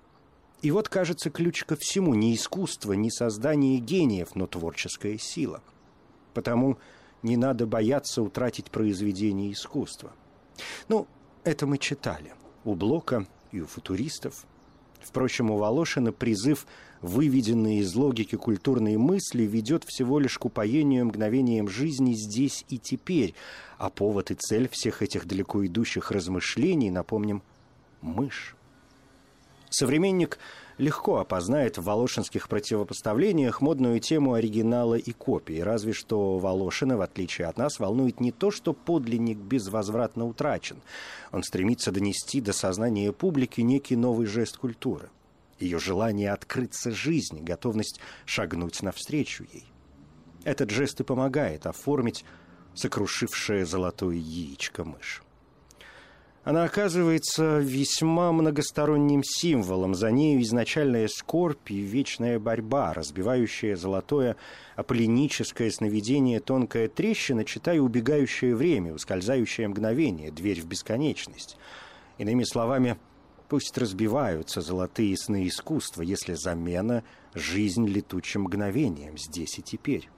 И 0.62 0.70
вот, 0.70 0.88
кажется, 0.88 1.30
ключ 1.30 1.64
ко 1.64 1.76
всему 1.76 2.14
не 2.14 2.34
искусство, 2.34 2.92
не 2.92 3.10
создание 3.10 3.78
гениев, 3.78 4.34
но 4.34 4.46
творческая 4.46 5.18
сила. 5.18 5.62
Потому 6.32 6.78
не 7.22 7.36
надо 7.36 7.66
бояться 7.66 8.22
утратить 8.22 8.70
произведение 8.70 9.52
искусства. 9.52 10.12
Ну, 10.88 11.06
это 11.42 11.66
мы 11.66 11.78
читали 11.78 12.32
у 12.64 12.74
Блока 12.74 13.26
и 13.52 13.60
у 13.60 13.66
футуристов. 13.66 14.46
Впрочем, 15.04 15.50
у 15.50 15.58
Волошина 15.58 16.12
призыв 16.12 16.66
выведенные 17.02 17.80
из 17.80 17.94
логики 17.94 18.36
культурные 18.36 18.96
мысли, 18.96 19.42
ведет 19.42 19.84
всего 19.84 20.18
лишь 20.18 20.38
к 20.38 20.46
упоению 20.46 21.04
мгновением 21.04 21.68
жизни 21.68 22.14
здесь 22.14 22.64
и 22.70 22.78
теперь, 22.78 23.34
а 23.76 23.90
повод 23.90 24.30
и 24.30 24.34
цель 24.34 24.68
всех 24.70 25.02
этих 25.02 25.26
далеко 25.26 25.64
идущих 25.66 26.10
размышлений, 26.10 26.90
напомним, 26.90 27.42
мышь. 28.00 28.56
Современник 29.68 30.38
легко 30.78 31.18
опознает 31.18 31.78
в 31.78 31.82
волошинских 31.84 32.48
противопоставлениях 32.48 33.60
модную 33.60 34.00
тему 34.00 34.34
оригинала 34.34 34.94
и 34.94 35.12
копии, 35.12 35.60
разве 35.60 35.92
что 35.92 36.38
Волошина, 36.38 36.96
в 36.96 37.00
отличие 37.00 37.46
от 37.46 37.58
нас, 37.58 37.78
волнует 37.78 38.20
не 38.20 38.32
то, 38.32 38.50
что 38.50 38.72
подлинник 38.72 39.38
безвозвратно 39.38 40.26
утрачен. 40.26 40.76
Он 41.32 41.42
стремится 41.42 41.92
донести 41.92 42.40
до 42.40 42.52
сознания 42.52 43.12
публики 43.12 43.60
некий 43.60 43.96
новый 43.96 44.26
жест 44.26 44.56
культуры– 44.56 45.10
ее 45.58 45.78
желание 45.78 46.32
открыться 46.32 46.90
жизни, 46.90 47.40
готовность 47.40 48.00
шагнуть 48.26 48.82
навстречу 48.82 49.44
ей. 49.52 49.66
Этот 50.44 50.70
жест 50.70 51.00
и 51.00 51.04
помогает 51.04 51.66
оформить 51.66 52.24
сокрушившее 52.74 53.64
золотое 53.64 54.16
яичко 54.16 54.84
мышь. 54.84 55.22
Она 56.44 56.64
оказывается 56.64 57.58
весьма 57.58 58.30
многосторонним 58.30 59.22
символом. 59.24 59.94
За 59.94 60.10
нею 60.10 60.42
изначальная 60.42 61.08
скорбь 61.08 61.70
и 61.70 61.80
вечная 61.80 62.38
борьба, 62.38 62.92
разбивающая 62.92 63.76
золотое 63.76 64.36
аполлиническое 64.76 65.70
сновидение 65.70 66.40
тонкая 66.40 66.88
трещина, 66.88 67.44
читая 67.44 67.80
убегающее 67.80 68.54
время, 68.54 68.92
ускользающее 68.92 69.68
мгновение, 69.68 70.30
дверь 70.30 70.60
в 70.60 70.66
бесконечность. 70.66 71.56
Иными 72.18 72.44
словами, 72.44 72.98
Пусть 73.48 73.76
разбиваются 73.76 74.62
золотые 74.62 75.16
сны 75.16 75.46
искусства, 75.46 76.02
если 76.02 76.32
замена— 76.32 77.04
жизнь 77.34 77.86
летучим 77.86 78.42
мгновением 78.42 79.18
здесь 79.18 79.58
и 79.58 79.62
теперь. 79.62 80.08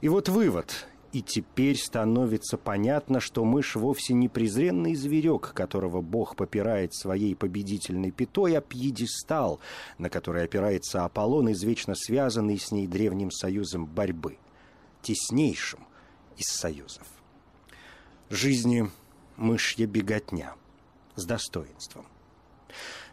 И 0.00 0.08
вот 0.08 0.28
вывод. 0.28 0.86
И 1.12 1.22
теперь 1.22 1.76
становится 1.76 2.58
понятно, 2.58 3.20
что 3.20 3.44
мышь 3.44 3.76
вовсе 3.76 4.12
не 4.12 4.28
презренный 4.28 4.94
зверек, 4.94 5.52
которого 5.54 6.02
Бог 6.02 6.36
попирает 6.36 6.94
своей 6.94 7.34
победительной 7.34 8.10
пятой, 8.10 8.56
а 8.56 8.60
пьедестал, 8.60 9.58
на 9.96 10.10
который 10.10 10.44
опирается 10.44 11.04
Аполлон, 11.04 11.50
извечно 11.52 11.94
связанный 11.94 12.58
с 12.58 12.70
ней 12.72 12.86
древним 12.86 13.30
союзом 13.30 13.86
борьбы, 13.86 14.36
теснейшим 15.00 15.80
из 16.36 16.46
союзов. 16.48 17.06
Жизни 18.28 18.90
мышья 19.36 19.86
беготня 19.86 20.54
с 21.16 21.24
достоинством– 21.24 22.04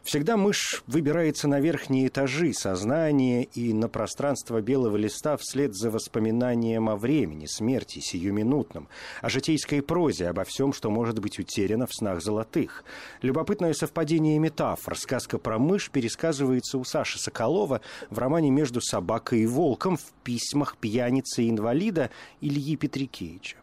Всегда 0.05 0.37
мышь 0.37 0.83
выбирается 0.85 1.47
на 1.47 1.59
верхние 1.59 2.09
этажи 2.09 2.53
сознания 2.53 3.43
и 3.43 3.73
на 3.73 3.89
пространство 3.89 4.61
белого 4.61 4.97
листа 4.97 5.35
вслед 5.35 5.73
за 5.73 5.89
воспоминанием 5.89 6.89
о 6.89 6.95
времени, 6.95 7.47
смерти, 7.47 8.01
сиюминутном, 8.01 8.87
о 9.23 9.29
житейской 9.29 9.81
прозе, 9.81 10.27
обо 10.27 10.43
всем, 10.43 10.73
что 10.73 10.91
может 10.91 11.17
быть 11.17 11.39
утеряно 11.39 11.87
в 11.87 11.93
снах 11.95 12.21
золотых. 12.21 12.83
Любопытное 13.23 13.73
совпадение 13.73 14.37
метафор. 14.37 14.95
Сказка 14.95 15.39
про 15.39 15.57
мышь 15.57 15.89
пересказывается 15.89 16.77
у 16.77 16.83
Саши 16.83 17.17
Соколова 17.17 17.81
в 18.11 18.19
романе 18.19 18.51
«Между 18.51 18.81
собакой 18.81 19.39
и 19.39 19.47
волком» 19.47 19.97
в 19.97 20.13
письмах 20.23 20.77
пьяницы 20.77 21.41
и 21.41 21.49
инвалида 21.49 22.11
Ильи 22.41 22.75
Петрикевича. 22.75 23.57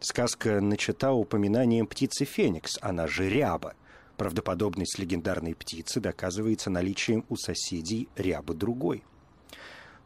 Сказка 0.00 0.60
начата 0.60 1.12
упоминанием 1.12 1.86
птицы 1.86 2.24
Феникс, 2.24 2.78
она 2.82 3.06
же 3.06 3.30
ряба– 3.30 3.74
Правдоподобность 4.18 4.98
легендарной 4.98 5.54
птицы 5.54 6.00
доказывается 6.00 6.70
наличием 6.70 7.24
у 7.28 7.36
соседей 7.36 8.08
рябы 8.16 8.52
другой. 8.52 9.04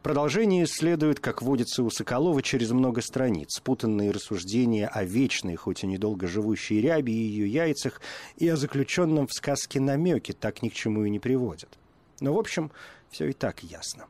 Продолжение 0.03 0.67
следует, 0.67 1.19
как 1.19 1.41
водится 1.41 1.81
у 1.81 1.89
Соколова, 1.89 2.43
через 2.43 2.69
много 2.69 3.01
страниц. 3.01 3.55
Спутанные 3.55 4.11
рассуждения 4.11 4.87
о 4.87 5.03
вечной, 5.03 5.55
хоть 5.55 5.83
и 5.83 5.87
недолго 5.87 6.27
живущей 6.27 6.79
рябе 6.79 7.11
и 7.11 7.15
ее 7.15 7.47
яйцах, 7.47 8.01
и 8.37 8.47
о 8.47 8.55
заключенном 8.55 9.25
в 9.25 9.33
сказке 9.33 9.79
намеке 9.79 10.33
так 10.33 10.61
ни 10.61 10.69
к 10.69 10.73
чему 10.73 11.05
и 11.05 11.09
не 11.09 11.19
приводят. 11.19 11.79
Но, 12.19 12.33
в 12.33 12.37
общем, 12.37 12.69
все 13.09 13.29
и 13.29 13.33
так 13.33 13.63
ясно. 13.63 14.05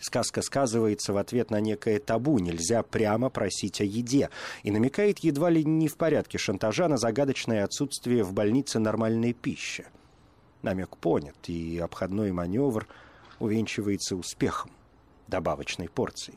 Сказка 0.00 0.40
сказывается 0.40 1.12
в 1.12 1.18
ответ 1.18 1.50
на 1.50 1.60
некое 1.60 2.00
табу, 2.00 2.38
нельзя 2.38 2.82
прямо 2.82 3.28
просить 3.28 3.82
о 3.82 3.84
еде, 3.84 4.30
и 4.62 4.70
намекает 4.70 5.18
едва 5.18 5.50
ли 5.50 5.62
не 5.62 5.88
в 5.88 5.96
порядке 5.96 6.38
шантажа 6.38 6.88
на 6.88 6.96
загадочное 6.96 7.64
отсутствие 7.64 8.24
в 8.24 8.32
больнице 8.32 8.78
нормальной 8.78 9.34
пищи. 9.34 9.86
Намек 10.62 10.96
понят, 10.96 11.36
и 11.48 11.78
обходной 11.78 12.32
маневр 12.32 12.88
увенчивается 13.38 14.16
успехом 14.16 14.70
добавочной 15.28 15.88
порции. 15.88 16.34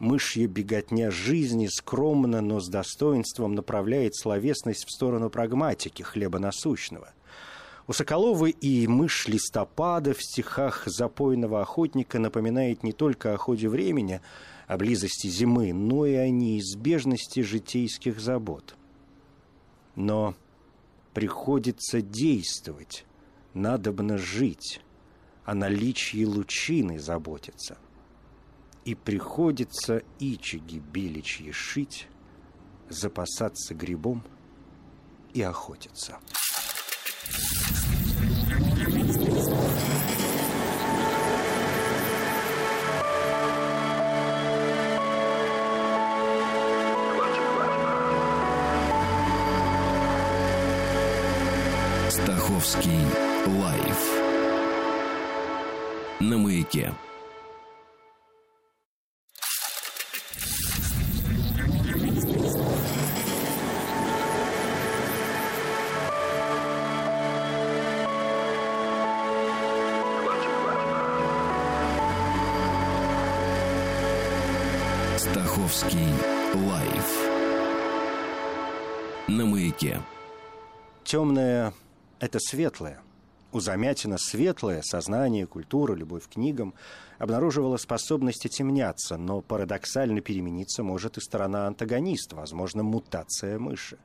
Мышья 0.00 0.46
беготня 0.46 1.10
жизни 1.10 1.66
скромно, 1.66 2.40
но 2.40 2.60
с 2.60 2.68
достоинством 2.68 3.54
направляет 3.54 4.14
словесность 4.14 4.84
в 4.84 4.90
сторону 4.90 5.30
прагматики, 5.30 6.02
хлеба 6.02 6.38
насущного. 6.38 7.12
У 7.88 7.92
Соколова 7.92 8.46
и 8.46 8.86
мышь 8.86 9.26
листопада 9.26 10.14
в 10.14 10.22
стихах 10.22 10.84
запойного 10.86 11.60
охотника 11.62 12.20
напоминает 12.20 12.84
не 12.84 12.92
только 12.92 13.34
о 13.34 13.36
ходе 13.36 13.68
времени, 13.68 14.20
о 14.68 14.76
близости 14.76 15.26
зимы, 15.26 15.72
но 15.72 16.06
и 16.06 16.14
о 16.14 16.30
неизбежности 16.30 17.40
житейских 17.40 18.20
забот. 18.20 18.76
Но 19.96 20.36
приходится 21.14 22.00
действовать, 22.00 23.04
надобно 23.54 24.18
жить, 24.18 24.80
о 25.44 25.54
наличии 25.54 26.24
лучины 26.24 27.00
заботиться– 27.00 27.78
и 28.88 28.94
приходится 28.94 30.02
ичиги 30.18 30.78
беличьи 30.78 31.52
шить, 31.52 32.08
запасаться 32.88 33.74
грибом 33.74 34.24
и 35.34 35.42
охотиться. 35.42 36.18
Стаховский 52.68 53.00
лайф 53.46 54.20
на 56.20 56.36
маяке. 56.36 56.92
Стаховский 75.16 76.06
лайф 76.52 77.08
на 79.26 79.46
маяке. 79.46 80.02
Темное– 81.02 81.72
это 82.20 82.38
светлое. 82.40 83.00
У 83.50 83.60
Замятина 83.60 84.18
светлое 84.18 84.82
сознание, 84.82 85.46
культура, 85.46 85.94
любовь 85.94 86.26
к 86.26 86.34
книгам 86.34 86.74
обнаруживала 87.18 87.78
способность 87.78 88.46
темняться, 88.50 89.16
но 89.16 89.40
парадоксально 89.40 90.20
перемениться 90.20 90.82
может 90.82 91.16
и 91.16 91.20
сторона 91.20 91.66
антагониста, 91.66 92.36
возможно, 92.36 92.82
мутация 92.82 93.58
мыши. 93.58 93.98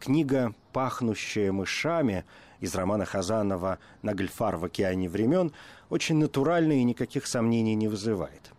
Книга 0.00 0.54
«Пахнущая 0.72 1.52
мышами» 1.52 2.24
из 2.58 2.74
романа 2.74 3.04
Хазанова 3.04 3.78
«Нагльфар 4.02 4.56
в 4.56 4.64
океане 4.64 5.08
времен» 5.08 5.52
очень 5.88 6.16
натуральна 6.16 6.72
и 6.72 6.82
никаких 6.82 7.28
сомнений 7.28 7.76
не 7.76 7.86
вызывает. 7.86 8.50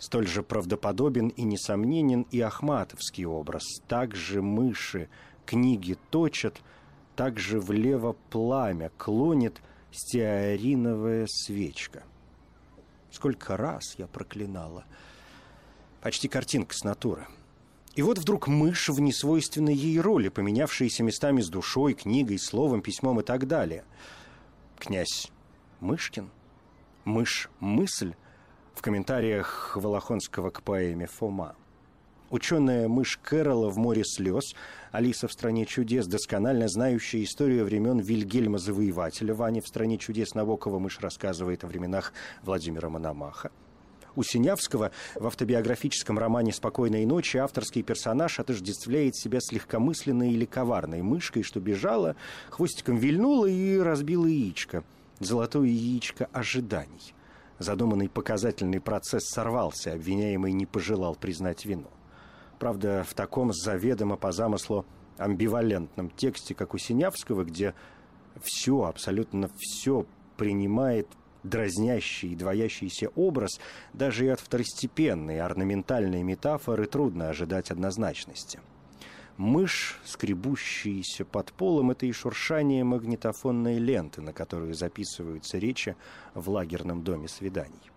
Столь 0.00 0.26
же 0.26 0.42
правдоподобен 0.42 1.28
и 1.28 1.42
несомненен 1.42 2.26
и 2.32 2.40
Ахматовский 2.40 3.24
образ. 3.24 3.62
Также 3.86 4.42
мыши 4.42 5.08
книги 5.46 5.96
точат, 6.10 6.60
также 7.16 7.60
влево 7.60 8.16
пламя 8.30 8.90
клонит 8.96 9.60
стеариновая 9.90 11.26
свечка. 11.28 12.04
Сколько 13.10 13.56
раз 13.56 13.94
я 13.98 14.06
проклинала. 14.06 14.84
Почти 16.00 16.28
картинка 16.28 16.74
с 16.74 16.82
натуры. 16.82 17.26
И 17.94 18.02
вот 18.02 18.18
вдруг 18.18 18.48
мышь 18.48 18.88
в 18.88 19.00
несвойственной 19.00 19.74
ей 19.74 20.00
роли, 20.00 20.28
поменявшаяся 20.28 21.02
местами 21.02 21.42
с 21.42 21.48
душой, 21.48 21.92
книгой, 21.92 22.38
словом, 22.38 22.80
письмом 22.80 23.20
и 23.20 23.22
так 23.22 23.46
далее. 23.46 23.84
Князь 24.78 25.30
Мышкин? 25.80 26.30
Мышь-мысль? 27.04 28.14
в 28.74 28.82
комментариях 28.82 29.76
Волохонского 29.76 30.50
к 30.50 30.62
поэме 30.62 31.06
«Фома». 31.06 31.54
Ученая 32.32 32.88
мышь 32.88 33.18
Кэрола 33.22 33.68
в 33.68 33.76
«Море 33.76 34.04
слез», 34.06 34.54
Алиса 34.90 35.28
в 35.28 35.32
«Стране 35.32 35.66
чудес», 35.66 36.06
досконально 36.06 36.66
знающая 36.66 37.22
историю 37.24 37.66
времен 37.66 38.00
Вильгельма 38.00 38.56
Завоевателя, 38.56 39.34
Ваня 39.34 39.60
в 39.60 39.68
«Стране 39.68 39.98
чудес» 39.98 40.34
Набокова 40.34 40.78
мышь 40.78 40.98
рассказывает 41.00 41.62
о 41.62 41.66
временах 41.66 42.14
Владимира 42.42 42.88
Мономаха. 42.88 43.50
У 44.16 44.22
Синявского 44.22 44.92
в 45.14 45.26
автобиографическом 45.26 46.18
романе 46.18 46.54
«Спокойной 46.54 47.04
ночи» 47.04 47.36
авторский 47.36 47.82
персонаж 47.82 48.40
отождествляет 48.40 49.14
себя 49.14 49.38
с 49.38 49.52
легкомысленной 49.52 50.32
или 50.32 50.46
коварной 50.46 51.02
мышкой, 51.02 51.42
что 51.42 51.60
бежала, 51.60 52.16
хвостиком 52.48 52.96
вильнула 52.96 53.44
и 53.44 53.76
разбила 53.76 54.24
яичко. 54.24 54.84
Золотое 55.20 55.68
яичко 55.68 56.30
ожиданий– 56.32 57.14
Задуманный 57.58 58.08
показательный 58.08 58.80
процесс 58.80 59.28
сорвался, 59.28 59.92
обвиняемый 59.92 60.52
не 60.52 60.66
пожелал 60.66 61.14
признать 61.14 61.64
вину. 61.64 61.86
Правда, 62.62 63.02
в 63.02 63.14
таком 63.14 63.52
заведомо 63.52 64.16
по 64.16 64.30
замыслу 64.30 64.86
амбивалентном 65.18 66.10
тексте, 66.10 66.54
как 66.54 66.74
у 66.74 66.78
Синявского, 66.78 67.42
где 67.42 67.74
все, 68.40 68.84
абсолютно 68.84 69.50
все 69.58 70.06
принимает 70.36 71.08
дразнящий 71.42 72.30
и 72.30 72.36
двоящийся 72.36 73.08
образ, 73.16 73.58
даже 73.92 74.26
и 74.26 74.28
от 74.28 74.38
второстепенной 74.38 75.40
орнаментальной 75.40 76.22
метафоры 76.22 76.86
трудно 76.86 77.30
ожидать 77.30 77.72
однозначности– 77.72 78.60
Мышь, 79.38 79.98
скребущаяся 80.04 81.24
под 81.24 81.52
полом, 81.54 81.90
это 81.90 82.04
и 82.04 82.12
шуршание 82.12 82.84
магнитофонной 82.84 83.78
ленты, 83.78 84.20
на 84.20 84.34
которую 84.34 84.74
записываются 84.74 85.56
речи 85.56 85.96
в 86.34 86.50
лагерном 86.50 87.02
доме 87.02 87.28
свиданий. 87.28 87.91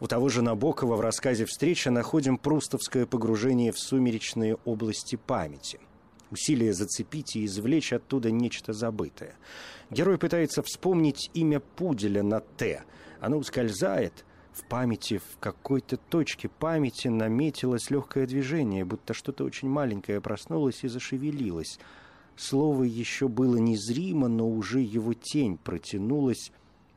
У 0.00 0.06
того 0.06 0.30
же 0.30 0.40
Набокова 0.40 0.96
в 0.96 1.00
рассказе 1.02 1.44
«Встреча» 1.44 1.90
находим 1.90 2.38
прустовское 2.38 3.04
погружение 3.04 3.70
в 3.70 3.78
сумеречные 3.78 4.56
области 4.64 5.16
памяти. 5.16 5.78
Усилие 6.30 6.72
зацепить 6.72 7.36
и 7.36 7.44
извлечь 7.44 7.92
оттуда 7.92 8.30
нечто 8.30 8.72
забытое. 8.72 9.34
Герой 9.90 10.16
пытается 10.16 10.62
вспомнить 10.62 11.30
имя 11.34 11.60
пуделя 11.60 12.22
на 12.22 12.40
«Т». 12.40 12.82
Оно 13.20 13.36
ускользает, 13.36 14.24
в 14.52 14.64
памяти, 14.64 15.18
в 15.18 15.38
какой-то 15.38 15.98
точке 15.98 16.48
памяти 16.48 17.08
наметилось 17.08 17.90
легкое 17.90 18.26
движение, 18.26 18.86
будто 18.86 19.12
что-то 19.12 19.44
очень 19.44 19.68
маленькое 19.68 20.22
проснулось 20.22 20.82
и 20.82 20.88
зашевелилось. 20.88 21.78
Слово 22.36 22.84
еще 22.84 23.28
было 23.28 23.58
незримо, 23.58 24.28
но 24.28 24.48
уже 24.48 24.80
его 24.80 25.12
тень 25.12 25.58
протянулась 25.58 26.52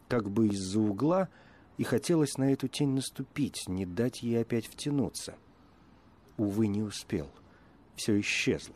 как 0.08 0.30
бы 0.30 0.48
из-за 0.48 0.80
угла, 0.80 1.28
и 1.78 1.84
хотелось 1.84 2.38
на 2.38 2.52
эту 2.52 2.68
тень 2.68 2.90
наступить, 2.90 3.68
не 3.68 3.86
дать 3.86 4.24
ей 4.24 4.42
опять 4.42 4.68
втянуться. 4.68 5.36
Увы, 6.38 6.68
не 6.68 6.82
успел. 6.82 7.30
Все 7.96 8.20
исчезло. 8.20 8.76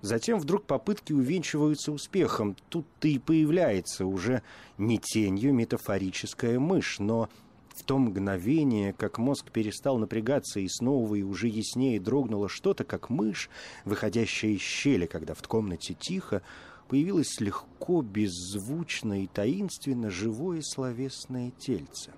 Затем 0.00 0.38
вдруг 0.38 0.66
попытки 0.66 1.12
увенчиваются 1.12 1.90
успехом. 1.90 2.56
Тут-то 2.68 3.08
и 3.08 3.18
появляется 3.18 4.04
уже 4.04 4.42
не 4.76 4.98
тенью 4.98 5.54
метафорическая 5.54 6.58
мышь, 6.60 6.98
но 6.98 7.30
в 7.74 7.82
то 7.84 7.98
мгновение, 7.98 8.92
как 8.92 9.18
мозг 9.18 9.50
перестал 9.50 9.98
напрягаться 9.98 10.60
и 10.60 10.68
снова 10.68 11.14
и 11.14 11.22
уже 11.22 11.48
яснее 11.48 11.98
дрогнуло 12.00 12.48
что-то, 12.48 12.84
как 12.84 13.10
мышь, 13.10 13.48
выходящая 13.84 14.52
из 14.52 14.60
щели, 14.60 15.06
когда 15.06 15.34
в 15.34 15.42
комнате 15.42 15.94
тихо, 15.94 16.42
появилось 16.88 17.40
легко, 17.40 18.02
беззвучно 18.02 19.24
и 19.24 19.26
таинственно 19.26 20.10
живое 20.10 20.62
словесное 20.62 21.50
тельце. 21.50 22.12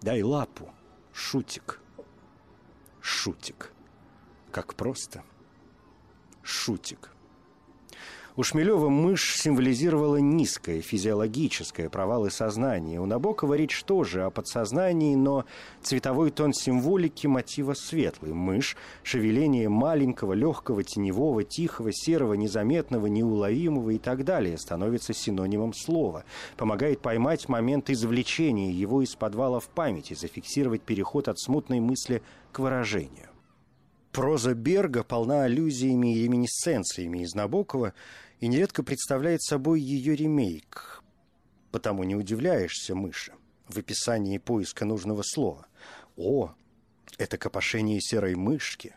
«Дай 0.00 0.22
лапу, 0.22 0.70
шутик». 1.12 1.80
Шутик. 3.00 3.72
Как 4.52 4.74
просто. 4.74 5.24
Шутик. 6.42 7.10
У 8.38 8.44
Шмелева 8.44 8.88
мышь 8.88 9.36
символизировала 9.36 10.18
низкое, 10.18 10.80
физиологическое, 10.80 11.90
провалы 11.90 12.30
сознания. 12.30 13.00
У 13.00 13.04
Набокова 13.04 13.54
речь 13.54 13.82
тоже 13.82 14.22
о 14.22 14.30
подсознании, 14.30 15.16
но 15.16 15.44
цветовой 15.82 16.30
тон 16.30 16.52
символики 16.52 17.26
мотива 17.26 17.74
светлый. 17.74 18.32
Мышь– 18.32 18.76
шевеление 19.02 19.68
маленького, 19.68 20.34
легкого, 20.34 20.84
теневого, 20.84 21.42
тихого, 21.42 21.92
серого, 21.92 22.34
незаметного, 22.34 23.08
неуловимого 23.08 23.90
и 23.90 23.98
так 23.98 24.24
далее 24.24 24.56
становится 24.56 25.12
синонимом 25.12 25.74
слова. 25.74 26.22
Помогает 26.56 27.00
поймать 27.00 27.48
момент 27.48 27.90
извлечения 27.90 28.70
его 28.70 29.02
из 29.02 29.16
подвала 29.16 29.58
в 29.58 29.66
памяти, 29.66 30.14
зафиксировать 30.14 30.82
переход 30.82 31.26
от 31.26 31.40
смутной 31.40 31.80
мысли 31.80 32.22
к 32.52 32.60
выражению. 32.60 33.30
Проза 34.12 34.54
Берга 34.54 35.04
полна 35.04 35.44
аллюзиями 35.44 36.14
и 36.16 36.24
реминисценциями 36.24 37.20
из 37.20 37.34
Набокова 37.34 37.94
и 38.40 38.46
нередко 38.46 38.82
представляет 38.82 39.42
собой 39.42 39.80
ее 39.80 40.14
ремейк. 40.14 41.02
Потому 41.70 42.04
не 42.04 42.14
удивляешься, 42.14 42.94
мыши, 42.94 43.32
в 43.68 43.78
описании 43.78 44.38
поиска 44.38 44.84
нужного 44.84 45.22
слова. 45.22 45.66
О, 46.16 46.54
Это 47.16 47.36
копошение 47.36 48.00
серой 48.00 48.34
мышки, 48.34 48.94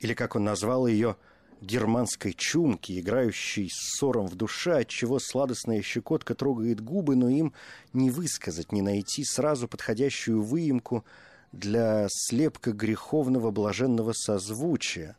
или, 0.00 0.14
как 0.14 0.34
он 0.34 0.44
назвал 0.44 0.86
ее, 0.86 1.16
германской 1.60 2.32
чумки, 2.32 2.98
играющей 2.98 3.68
с 3.70 3.96
ссором 3.96 4.26
в 4.26 4.34
душе, 4.34 4.78
отчего 4.78 5.18
сладостная 5.18 5.82
щекотка 5.82 6.34
трогает 6.34 6.80
губы, 6.80 7.16
но 7.16 7.28
им 7.28 7.52
не 7.92 8.10
высказать, 8.10 8.72
не 8.72 8.82
найти 8.82 9.24
сразу 9.24 9.68
подходящую 9.68 10.42
выемку 10.42 11.04
для 11.52 12.06
слепка 12.08 12.72
греховного 12.72 13.50
блаженного 13.50 14.12
созвучия, 14.12 15.16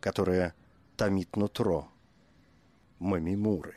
которое 0.00 0.54
томит 0.96 1.36
нутро. 1.36 1.88
Мамимуры. 3.00 3.74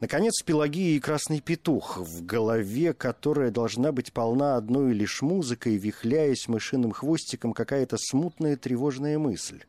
Наконец, 0.00 0.42
Пелагия 0.42 0.96
и 0.96 1.00
Красный 1.00 1.40
Петух, 1.40 1.98
в 1.98 2.24
голове 2.24 2.94
которая 2.94 3.50
должна 3.50 3.92
быть 3.92 4.12
полна 4.12 4.56
одной 4.56 4.92
лишь 4.92 5.22
музыкой, 5.22 5.76
вихляясь 5.76 6.48
мышиным 6.48 6.92
хвостиком 6.92 7.52
какая-то 7.52 7.96
смутная 7.98 8.56
тревожная 8.56 9.18
мысль. 9.18 9.62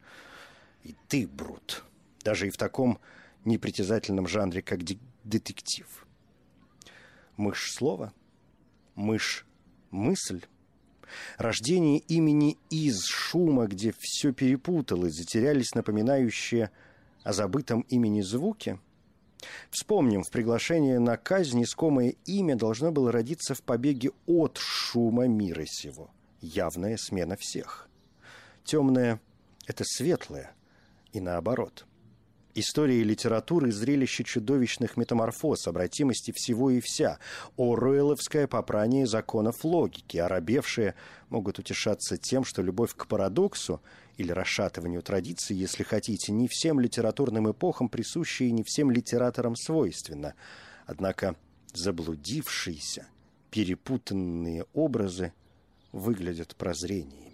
И 0.83 0.95
ты, 1.07 1.27
Брут, 1.27 1.83
даже 2.23 2.47
и 2.47 2.51
в 2.51 2.57
таком 2.57 2.99
непритязательном 3.45 4.27
жанре, 4.27 4.61
как 4.61 4.79
детектив. 5.23 5.87
Мышь 7.37 7.71
слова, 7.71 8.13
мышь 8.95 9.45
мысль, 9.89 10.41
рождение 11.37 11.99
имени 11.99 12.57
из 12.69 13.03
шума, 13.05 13.67
где 13.67 13.93
все 13.97 14.31
перепуталось, 14.31 15.15
затерялись 15.15 15.75
напоминающие 15.75 16.71
о 17.23 17.33
забытом 17.33 17.81
имени 17.81 18.21
звуки– 18.21 18.79
Вспомним, 19.69 20.23
в 20.23 20.29
приглашении 20.29 20.97
на 20.97 21.17
казнь 21.17 21.63
искомое 21.63 22.15
имя 22.25 22.55
должно 22.55 22.91
было 22.91 23.11
родиться 23.11 23.55
в 23.55 23.61
побеге 23.61 24.11
от 24.25 24.57
шума 24.57 25.27
мира 25.27 25.65
сего. 25.65 26.11
Явная 26.41 26.97
смена 26.97 27.35
всех. 27.37 27.87
Темное— 28.63 29.19
это 29.67 29.83
светлое, 29.85 30.51
и 31.13 31.19
наоборот. 31.19 31.85
История 32.53 33.01
и 33.01 33.03
литература— 33.03 33.71
зрелище 33.71 34.23
чудовищных 34.23 34.97
метаморфоз, 34.97 35.67
обратимости 35.67 36.31
всего 36.35 36.69
и 36.69 36.81
вся. 36.81 37.19
Оруэлловское 37.57 38.47
попрание 38.47 39.07
законов 39.07 39.63
логики, 39.63 40.17
оробевшие 40.17 40.95
могут 41.29 41.59
утешаться 41.59 42.17
тем, 42.17 42.43
что 42.43 42.61
любовь 42.61 42.93
к 42.95 43.07
парадоксу— 43.07 43.81
или 44.21 44.31
расшатыванию 44.31 45.01
традиций, 45.01 45.55
если 45.55 45.83
хотите, 45.83 46.31
не 46.31 46.47
всем 46.47 46.79
литературным 46.79 47.51
эпохам 47.51 47.89
присущи 47.89 48.43
и 48.43 48.51
не 48.51 48.63
всем 48.63 48.91
литераторам 48.91 49.55
свойственно. 49.55 50.35
Однако 50.85 51.35
заблудившиеся, 51.73 53.07
перепутанные 53.49 54.65
образы 54.73 55.33
выглядят 55.91 56.55
прозрениями. 56.55 57.30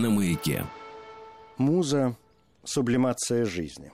На 0.00 0.08
маяке. 0.08 0.64
Муза– 1.58 2.16
сублимация 2.64 3.44
жизни. 3.44 3.92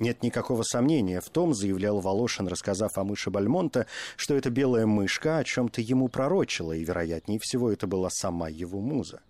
Нет 0.00 0.24
никакого 0.24 0.64
сомнения 0.64 1.20
в 1.20 1.28
том, 1.28 1.54
заявлял 1.54 2.00
Волошин, 2.00 2.48
рассказав 2.48 2.98
о 2.98 3.04
мыше 3.04 3.30
Бальмонта, 3.30 3.86
что 4.16 4.34
эта 4.34 4.50
белая 4.50 4.86
мышка 4.86 5.38
о 5.38 5.44
чем-то 5.44 5.80
ему 5.80 6.08
пророчила, 6.08 6.72
и, 6.72 6.82
вероятнее 6.82 7.38
всего, 7.40 7.70
это 7.70 7.86
была 7.86 8.10
сама 8.10 8.48
его 8.48 8.80
муза. 8.80 9.20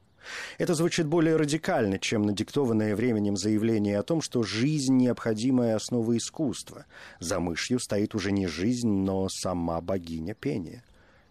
Это 0.56 0.72
звучит 0.72 1.06
более 1.06 1.36
радикально, 1.36 1.98
чем 1.98 2.22
надиктованное 2.22 2.96
временем 2.96 3.36
заявление 3.36 3.98
о 3.98 4.02
том, 4.02 4.22
что 4.22 4.42
жизнь– 4.42 4.96
необходимая 4.96 5.76
основа 5.76 6.16
искусства. 6.16 6.86
За 7.20 7.38
мышью 7.38 7.78
стоит 7.78 8.14
уже 8.14 8.32
не 8.32 8.46
жизнь, 8.46 8.88
но 8.88 9.28
сама 9.28 9.82
богиня 9.82 10.32
пения. 10.32 10.82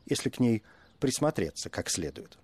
Если 0.05 0.29
к 0.29 0.39
ней 0.39 0.61
присмотреться 0.99 1.71
как 1.71 1.89
следует. 1.89 2.37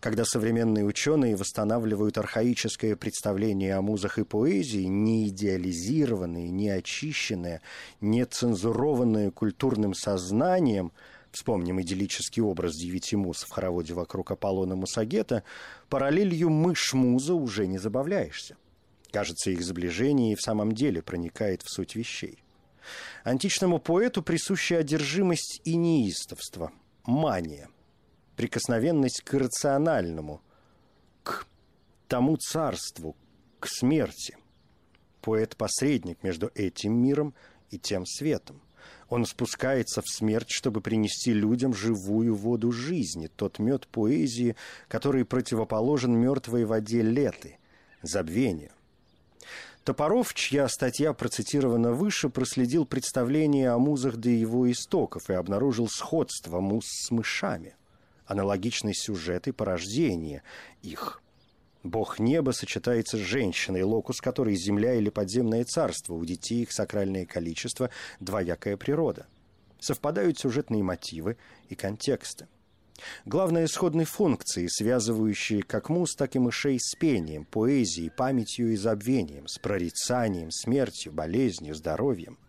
Когда 0.00 0.24
современные 0.24 0.84
ученые 0.84 1.34
восстанавливают 1.34 2.18
архаическое 2.18 2.94
представление 2.94 3.74
о 3.74 3.82
музах 3.82 4.18
и 4.18 4.24
поэзии, 4.24 4.84
не 4.84 5.28
идеализированное, 5.28 6.48
не 6.48 6.70
очищенное, 6.70 7.62
не 8.00 8.24
цензурованное 8.24 9.32
культурным 9.32 9.94
сознанием, 9.94 10.92
вспомним 11.32 11.80
идиллический 11.80 12.42
образ 12.42 12.76
девяти 12.76 13.16
муз 13.16 13.42
в 13.42 13.50
хороводе 13.50 13.92
вокруг 13.92 14.30
Аполлона 14.30 14.76
Мусагета, 14.76 15.42
параллелью 15.88 16.48
мышь-муза 16.48 17.34
уже 17.34 17.66
не 17.66 17.78
забавляешься. 17.78 18.56
Кажется, 19.10 19.50
их 19.50 19.62
сближение 19.62 20.32
и 20.32 20.36
в 20.36 20.42
самом 20.42 20.72
деле 20.72 21.02
проникает 21.02 21.62
в 21.62 21.70
суть 21.70 21.96
вещей. 21.96 22.38
Античному 23.24 23.80
поэту 23.80 24.22
присуща 24.22 24.78
одержимость 24.78 25.60
и 25.64 25.74
неистовство, 25.74 26.70
мания– 27.04 27.68
прикосновенность 28.38 29.22
к 29.22 29.34
иррациональному, 29.34 30.40
к 31.24 31.44
тому 32.06 32.36
царству, 32.36 33.16
к 33.58 33.66
смерти. 33.66 34.36
Поэт-посредник 35.22 36.22
между 36.22 36.48
этим 36.54 36.92
миром 36.92 37.34
и 37.70 37.80
тем 37.80 38.06
светом. 38.06 38.62
Он 39.08 39.26
спускается 39.26 40.02
в 40.02 40.08
смерть, 40.08 40.50
чтобы 40.50 40.80
принести 40.80 41.32
людям 41.32 41.74
живую 41.74 42.36
воду 42.36 42.70
жизни, 42.70 43.26
тот 43.26 43.58
мед 43.58 43.88
поэзии, 43.88 44.54
который 44.86 45.24
противоположен 45.24 46.12
мертвой 46.12 46.64
воде 46.64 47.02
леты, 47.02 47.58
забвению. 48.02 48.70
Топоров, 49.82 50.32
чья 50.32 50.68
статья 50.68 51.12
процитирована 51.12 51.90
выше, 51.90 52.28
проследил 52.28 52.86
представление 52.86 53.70
о 53.70 53.78
музах 53.78 54.16
до 54.16 54.30
его 54.30 54.70
истоков 54.70 55.28
и 55.28 55.32
обнаружил 55.32 55.88
сходство 55.88 56.60
муз 56.60 56.84
с 56.86 57.10
мышами 57.10 57.74
аналогичный 58.28 58.94
сюжет 58.94 59.48
и 59.48 59.52
порождение 59.52 60.42
их. 60.82 61.20
Бог 61.82 62.18
неба 62.18 62.50
сочетается 62.50 63.16
с 63.16 63.20
женщиной, 63.20 63.82
локус 63.82 64.20
которой 64.20 64.54
земля 64.54 64.94
или 64.94 65.08
подземное 65.08 65.64
царство, 65.64 66.14
у 66.14 66.24
детей 66.24 66.62
их 66.62 66.72
сакральное 66.72 67.24
количество, 67.24 67.90
двоякая 68.20 68.76
природа. 68.76 69.26
Совпадают 69.80 70.38
сюжетные 70.38 70.82
мотивы 70.82 71.36
и 71.68 71.74
контексты. 71.74 72.46
Главные 73.24 73.66
исходные 73.66 74.06
функции, 74.06 74.66
связывающие 74.66 75.62
как 75.62 75.88
муз, 75.88 76.16
так 76.16 76.34
и 76.34 76.40
мышей 76.40 76.78
с 76.80 76.96
пением, 76.96 77.44
поэзией, 77.44 78.10
памятью 78.10 78.72
и 78.72 78.76
забвением, 78.76 79.46
с 79.46 79.58
прорицанием, 79.58 80.50
смертью, 80.50 81.12
болезнью, 81.12 81.74
здоровьем– 81.74 82.38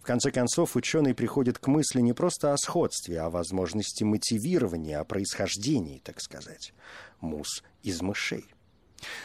в 0.00 0.04
конце 0.04 0.30
концов, 0.30 0.76
ученый 0.76 1.14
приходит 1.14 1.58
к 1.58 1.66
мысли 1.66 2.00
не 2.00 2.12
просто 2.12 2.52
о 2.52 2.56
сходстве, 2.56 3.20
а 3.20 3.26
о 3.26 3.30
возможности 3.30 4.04
мотивирования, 4.04 5.00
о 5.00 5.04
происхождении, 5.04 5.98
так 5.98 6.20
сказать. 6.20 6.72
Мус 7.20 7.62
из 7.82 8.02
мышей. 8.02 8.46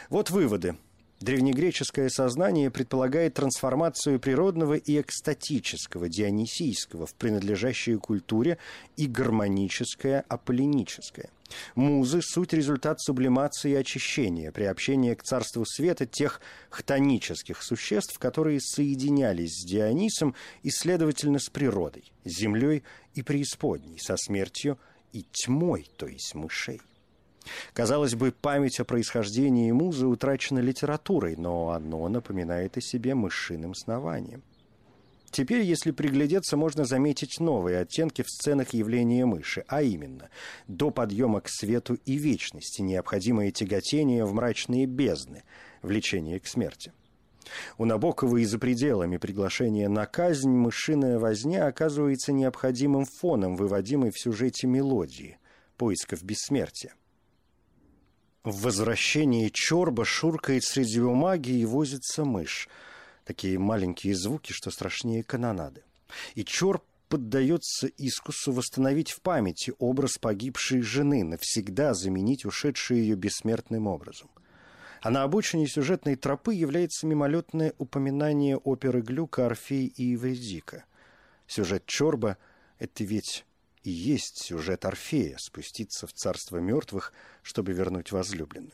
Вот 0.08 0.30
выводы. 0.30 0.76
Древнегреческое 1.20 2.08
сознание 2.08 2.70
предполагает 2.70 3.34
трансформацию 3.34 4.18
природного 4.18 4.74
и 4.74 5.00
экстатического, 5.00 6.08
дионисийского 6.08 7.06
в 7.06 7.14
принадлежащее 7.14 7.98
культуре 7.98 8.58
и 8.96 9.06
гармоническое, 9.06 10.24
аполлиническое– 10.28 11.30
Музы– 11.74 12.20
суть 12.22 12.52
результат 12.52 13.00
сублимации 13.00 13.72
и 13.72 13.76
очищения, 13.76 14.52
приобщения 14.52 15.14
к 15.14 15.22
царству 15.22 15.64
света 15.64 16.06
тех 16.06 16.40
хтонических 16.68 17.62
существ, 17.62 18.18
которые 18.18 18.60
соединялись 18.60 19.60
с 19.60 19.64
Дионисом 19.64 20.34
и, 20.62 20.70
следовательно, 20.70 21.38
с 21.38 21.48
природой, 21.48 22.12
землей 22.24 22.82
и 23.14 23.22
преисподней, 23.22 23.98
со 23.98 24.16
смертью 24.16 24.78
и 25.12 25.24
тьмой, 25.32 25.88
то 25.96 26.06
есть 26.06 26.34
мышей. 26.34 26.80
Казалось 27.72 28.14
бы, 28.14 28.32
память 28.32 28.80
о 28.80 28.84
происхождении 28.84 29.72
музы 29.72 30.06
утрачена 30.06 30.58
литературой, 30.58 31.36
но 31.36 31.70
оно 31.70 32.08
напоминает 32.08 32.76
о 32.76 32.80
себе 32.80 33.14
мышиным 33.14 33.74
снованием. 33.74 34.42
Теперь, 35.30 35.62
если 35.62 35.92
приглядеться, 35.92 36.56
можно 36.56 36.84
заметить 36.84 37.38
новые 37.38 37.78
оттенки 37.78 38.22
в 38.22 38.28
сценах 38.28 38.74
явления 38.74 39.24
мыши, 39.26 39.64
а 39.68 39.80
именно, 39.80 40.28
до 40.66 40.90
подъема 40.90 41.40
к 41.40 41.48
свету 41.48 41.94
и 42.04 42.16
вечности, 42.16 42.82
необходимое 42.82 43.52
тяготение 43.52 44.24
в 44.24 44.32
мрачные 44.34 44.86
бездны, 44.86 45.44
влечение 45.82 46.40
к 46.40 46.48
смерти. 46.48 46.92
У 47.78 47.84
Набокова 47.84 48.38
и 48.38 48.44
за 48.44 48.58
пределами 48.58 49.16
приглашения 49.16 49.88
на 49.88 50.04
казнь 50.06 50.50
мышиная 50.50 51.18
возня 51.18 51.66
оказывается 51.66 52.32
необходимым 52.32 53.04
фоном, 53.04 53.56
выводимой 53.56 54.10
в 54.10 54.18
сюжете 54.18 54.66
мелодии, 54.66 55.38
поисков 55.76 56.24
бессмертия. 56.24 56.92
В 58.42 58.62
возвращении 58.62 59.50
Чорба 59.52 60.06
шуркает 60.06 60.64
среди 60.64 60.98
бумаги 60.98 61.50
и 61.50 61.66
возится 61.66 62.24
мышь– 62.24 62.70
такие 63.26 63.58
маленькие 63.58 64.16
звуки, 64.16 64.52
что 64.52 64.70
страшнее 64.70 65.22
канонады. 65.22 65.82
И 66.34 66.42
Чор 66.42 66.82
поддается 67.10 67.88
искусу 67.98 68.52
восстановить 68.52 69.10
в 69.10 69.20
памяти 69.20 69.74
образ 69.78 70.16
погибшей 70.16 70.80
жены, 70.80 71.22
навсегда 71.22 71.92
заменить 71.92 72.46
ушедший 72.46 73.00
ее 73.00 73.14
бессмертным 73.14 73.86
образом. 73.86 74.30
А 75.02 75.10
на 75.10 75.22
обочине 75.22 75.68
сюжетной 75.68 76.16
тропы 76.16 76.54
является 76.54 77.06
мимолетное 77.06 77.74
упоминание 77.76 78.56
оперы 78.56 79.02
Глюка 79.02 79.46
«Орфей 79.46 79.86
и 79.86 80.12
Евредика». 80.12 80.86
Сюжет 81.46 81.84
Чорба– 81.84 82.38
это 82.78 83.04
ведь 83.04 83.44
и 83.82 83.90
есть 83.90 84.42
сюжет 84.42 84.84
Орфея– 84.84 85.36
спуститься 85.38 86.06
в 86.06 86.12
царство 86.12 86.58
мертвых, 86.58 87.12
чтобы 87.42 87.72
вернуть 87.72 88.12
возлюбленную. 88.12 88.72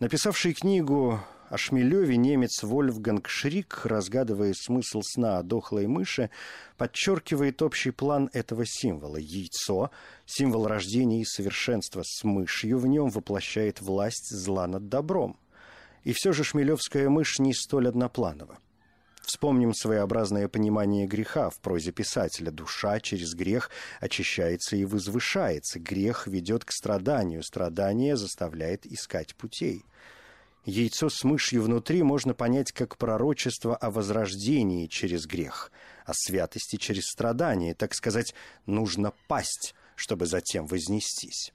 Написавший 0.00 0.54
книгу 0.54 1.20
о 1.48 1.56
Шмелеве 1.56 2.16
немец 2.16 2.62
Вольфганг 2.62 3.28
Шрик, 3.28 3.84
разгадывая 3.84 4.54
смысл 4.54 5.00
сна 5.02 5.38
о 5.38 5.42
дохлой 5.42 5.86
мыши, 5.86 6.30
подчеркивает 6.76 7.62
общий 7.62 7.90
план 7.90 8.30
этого 8.32 8.64
символа. 8.66 9.16
Яйцо, 9.16 9.90
символ 10.26 10.66
рождения 10.66 11.22
и 11.22 11.24
совершенства 11.24 12.02
с 12.04 12.22
мышью, 12.22 12.78
в 12.78 12.86
нем 12.86 13.10
воплощает 13.10 13.80
власть 13.80 14.30
зла 14.30 14.66
над 14.66 14.88
добром. 14.88 15.38
И 16.04 16.12
все 16.12 16.32
же 16.32 16.44
шмелевская 16.44 17.08
мышь 17.08 17.38
не 17.38 17.54
столь 17.54 17.88
однопланова. 17.88 18.58
Вспомним 19.28 19.74
своеобразное 19.74 20.48
понимание 20.48 21.06
греха 21.06 21.50
в 21.50 21.60
прозе 21.60 21.92
писателя. 21.92 22.50
Душа 22.50 22.98
через 22.98 23.34
грех 23.34 23.70
очищается 24.00 24.74
и 24.74 24.86
возвышается. 24.86 25.78
Грех 25.78 26.26
ведет 26.26 26.64
к 26.64 26.72
страданию, 26.72 27.42
страдание 27.42 28.16
заставляет 28.16 28.86
искать 28.86 29.36
путей– 29.36 29.84
Яйцо 30.64 31.08
с 31.08 31.24
мышью 31.24 31.62
внутри 31.62 32.02
можно 32.02 32.34
понять 32.34 32.72
как 32.72 32.98
пророчество 32.98 33.74
о 33.74 33.90
возрождении 33.90 34.86
через 34.86 35.24
грех, 35.24 35.72
о 36.04 36.12
святости 36.12 36.76
через 36.76 37.04
страдание, 37.06 37.74
так 37.74 37.94
сказать, 37.94 38.34
нужно 38.66 39.14
пасть, 39.28 39.74
чтобы 39.94 40.26
затем 40.26 40.66
вознестись. 40.66 41.54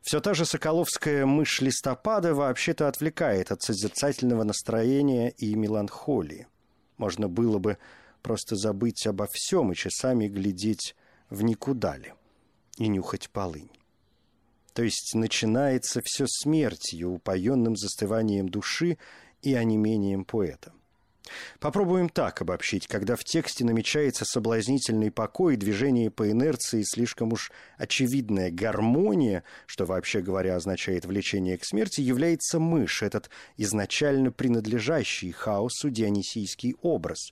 Все 0.00 0.20
та 0.20 0.32
же 0.32 0.46
соколовская 0.46 1.26
мышь 1.26 1.60
листопада 1.60 2.34
вообще-то 2.34 2.88
отвлекает 2.88 3.52
от 3.52 3.60
созерцательного 3.60 4.42
настроения 4.44 5.28
и 5.28 5.54
меланхолии. 5.54 6.46
Можно 6.96 7.28
было 7.28 7.58
бы 7.58 7.78
просто 8.22 8.56
забыть 8.56 9.06
обо 9.06 9.26
всем 9.30 9.72
и 9.72 9.74
часами 9.74 10.28
глядеть 10.28 10.94
в 11.30 11.42
никуда 11.42 11.96
ли 11.96 12.12
и 12.78 12.88
нюхать 12.88 13.30
полынь. 13.30 13.70
То 14.72 14.82
есть 14.82 15.14
начинается 15.14 16.00
все 16.04 16.26
смертью, 16.26 17.12
упоенным 17.12 17.76
застыванием 17.76 18.48
души 18.48 18.98
и 19.42 19.54
онемением 19.54 20.24
поэта. 20.24 20.72
Попробуем 21.58 22.08
так 22.08 22.42
обобщить, 22.42 22.86
когда 22.86 23.16
в 23.16 23.24
тексте 23.24 23.64
намечается 23.64 24.24
соблазнительный 24.24 25.10
покой, 25.10 25.56
движение 25.56 26.10
по 26.10 26.30
инерции, 26.30 26.82
слишком 26.84 27.32
уж 27.32 27.50
очевидная 27.78 28.50
гармония, 28.50 29.42
что 29.66 29.86
вообще 29.86 30.20
говоря 30.20 30.56
означает 30.56 31.06
влечение 31.06 31.56
к 31.56 31.64
смерти, 31.64 32.00
является 32.00 32.58
мышь, 32.58 33.02
этот 33.02 33.30
изначально 33.56 34.30
принадлежащий 34.32 35.32
хаосу 35.32 35.90
дионисийский 35.90 36.76
образ, 36.82 37.30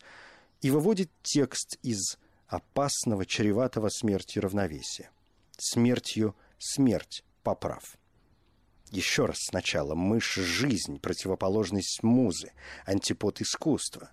и 0.63 0.71
выводит 0.71 1.11
текст 1.23 1.79
из 1.83 2.19
опасного, 2.47 3.27
чреватого 3.27 3.89
смертью 3.89 4.43
равновесия. 4.43 5.11
Смертью 5.59 6.35
смерть 6.59 7.25
поправ. 7.43 7.97
Еще 8.93 9.25
раз 9.25 9.39
сначала. 9.41 9.95
Мышь– 9.95 10.35
жизнь, 10.37 11.01
противоположность 11.01 12.03
музы, 12.03 12.53
антипод 12.85 13.41
искусства. 13.41 14.11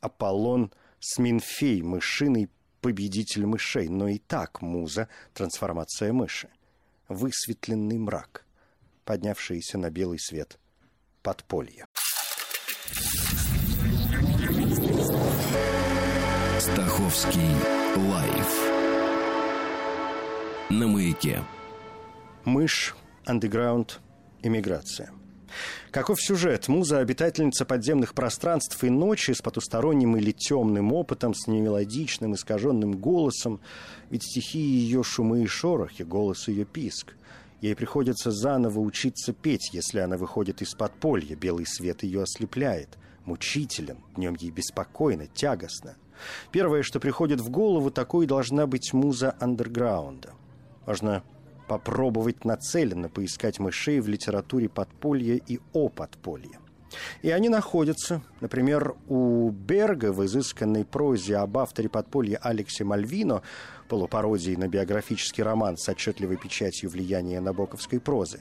Аполлон– 0.00 0.72
Сминфей, 1.00 1.82
мышиный 1.82 2.48
победитель 2.80 3.44
мышей. 3.44 3.88
Но 3.88 4.06
и 4.06 4.18
так 4.18 4.62
муза– 4.62 5.08
трансформация 5.34 6.12
мыши. 6.12 6.48
Высветленный 7.08 7.98
мрак, 7.98 8.46
поднявшийся 9.04 9.78
на 9.78 9.90
белый 9.90 10.20
свет 10.20 10.60
подполье. 11.22 11.84
Стаховский 16.60 17.50
лайф 17.96 18.74
на 20.70 20.86
маяке. 20.86 21.42
Мышь, 22.44 22.94
андеграунд, 23.24 24.00
иммиграция. 24.42 25.10
Каков 25.90 26.20
сюжет? 26.20 26.68
Муза– 26.68 26.98
обитательница 27.00 27.64
подземных 27.64 28.14
пространств 28.14 28.82
и 28.82 28.90
ночи 28.90 29.32
с 29.32 29.40
потусторонним 29.40 30.16
или 30.16 30.32
темным 30.32 30.92
опытом, 30.92 31.34
с 31.34 31.46
немелодичным, 31.46 32.34
искаженным 32.34 32.92
голосом. 32.92 33.60
Ведь 34.10 34.24
стихи 34.24 34.58
ее 34.58 35.02
шумы 35.04 35.44
и 35.44 35.46
шорохи, 35.46 36.02
голос 36.02 36.48
ее 36.48 36.64
писк. 36.64 37.14
Ей 37.60 37.76
приходится 37.76 38.30
заново 38.30 38.80
учиться 38.80 39.32
петь, 39.32 39.70
если 39.72 40.00
она 40.00 40.16
выходит 40.16 40.60
из 40.62 40.74
подполья. 40.74 41.36
Белый 41.36 41.66
свет 41.66 42.02
ее 42.02 42.22
ослепляет. 42.22 42.98
Мучителен, 43.24 43.98
днем 44.16 44.36
ей 44.38 44.50
беспокойно, 44.50 45.26
тягостно. 45.28 45.96
Первое, 46.50 46.82
что 46.82 47.00
приходит 47.00 47.40
в 47.40 47.50
голову, 47.50 47.90
такой 47.90 48.26
должна 48.26 48.66
быть 48.66 48.92
муза 48.92 49.36
андерграунда. 49.40 50.32
Можно 50.86 51.22
попробовать 51.66 52.44
нацеленно 52.44 53.08
поискать 53.08 53.58
мышей 53.58 54.00
в 54.00 54.08
литературе 54.08 54.68
подполья 54.68 55.40
и 55.46 55.60
о 55.72 55.88
подполье. 55.88 56.58
И 57.22 57.30
они 57.30 57.48
находятся, 57.48 58.22
например, 58.40 58.94
у 59.08 59.50
Берга 59.50 60.12
в 60.12 60.24
изысканной 60.24 60.84
прозе 60.84 61.36
об 61.36 61.58
авторе 61.58 61.88
подполья 61.88 62.38
Алексе 62.40 62.84
Мальвино, 62.84 63.42
полупародии 63.88 64.54
на 64.54 64.68
биографический 64.68 65.42
роман 65.42 65.76
с 65.76 65.88
отчетливой 65.88 66.36
печатью 66.36 66.90
влияния 66.90 67.40
набоковской 67.40 68.00
прозы. 68.00 68.40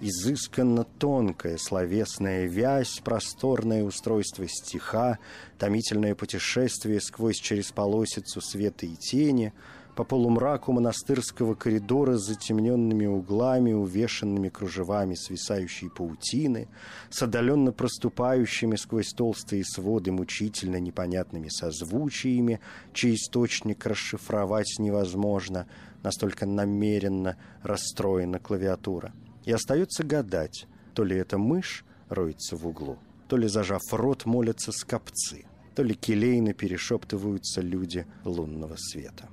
Изысканно 0.00 0.84
тонкая 0.98 1.58
словесная 1.58 2.46
вязь, 2.46 3.00
просторное 3.04 3.84
устройство 3.84 4.48
стиха, 4.48 5.18
томительное 5.58 6.16
путешествие 6.16 7.00
сквозь 7.00 7.36
через 7.36 7.70
полосицу 7.70 8.40
света 8.40 8.86
и 8.86 8.96
тени– 8.96 9.52
по 9.94 10.04
полумраку 10.04 10.72
монастырского 10.72 11.54
коридора 11.54 12.16
с 12.16 12.26
затемненными 12.26 13.06
углами, 13.06 13.72
увешанными 13.72 14.48
кружевами 14.48 15.14
свисающей 15.14 15.90
паутины, 15.90 16.68
с 17.10 17.22
отдаленно 17.22 17.72
проступающими 17.72 18.76
сквозь 18.76 19.12
толстые 19.12 19.64
своды 19.64 20.10
мучительно 20.10 20.76
непонятными 20.76 21.48
созвучиями, 21.48 22.60
чей 22.94 23.14
источник 23.16 23.84
расшифровать 23.84 24.78
невозможно, 24.78 25.66
настолько 26.02 26.46
намеренно 26.46 27.36
расстроена 27.62 28.38
клавиатура. 28.38 29.12
И 29.44 29.52
остается 29.52 30.04
гадать, 30.04 30.66
то 30.94 31.04
ли 31.04 31.16
это 31.16 31.36
мышь 31.36 31.84
роется 32.08 32.56
в 32.56 32.66
углу, 32.66 32.98
то 33.28 33.36
ли, 33.36 33.48
зажав 33.48 33.82
рот, 33.92 34.24
молятся 34.24 34.72
скопцы, 34.72 35.44
то 35.74 35.82
ли 35.82 35.94
келейно 35.94 36.54
перешептываются 36.54 37.60
люди 37.60 38.06
лунного 38.24 38.76
света. 38.76 39.28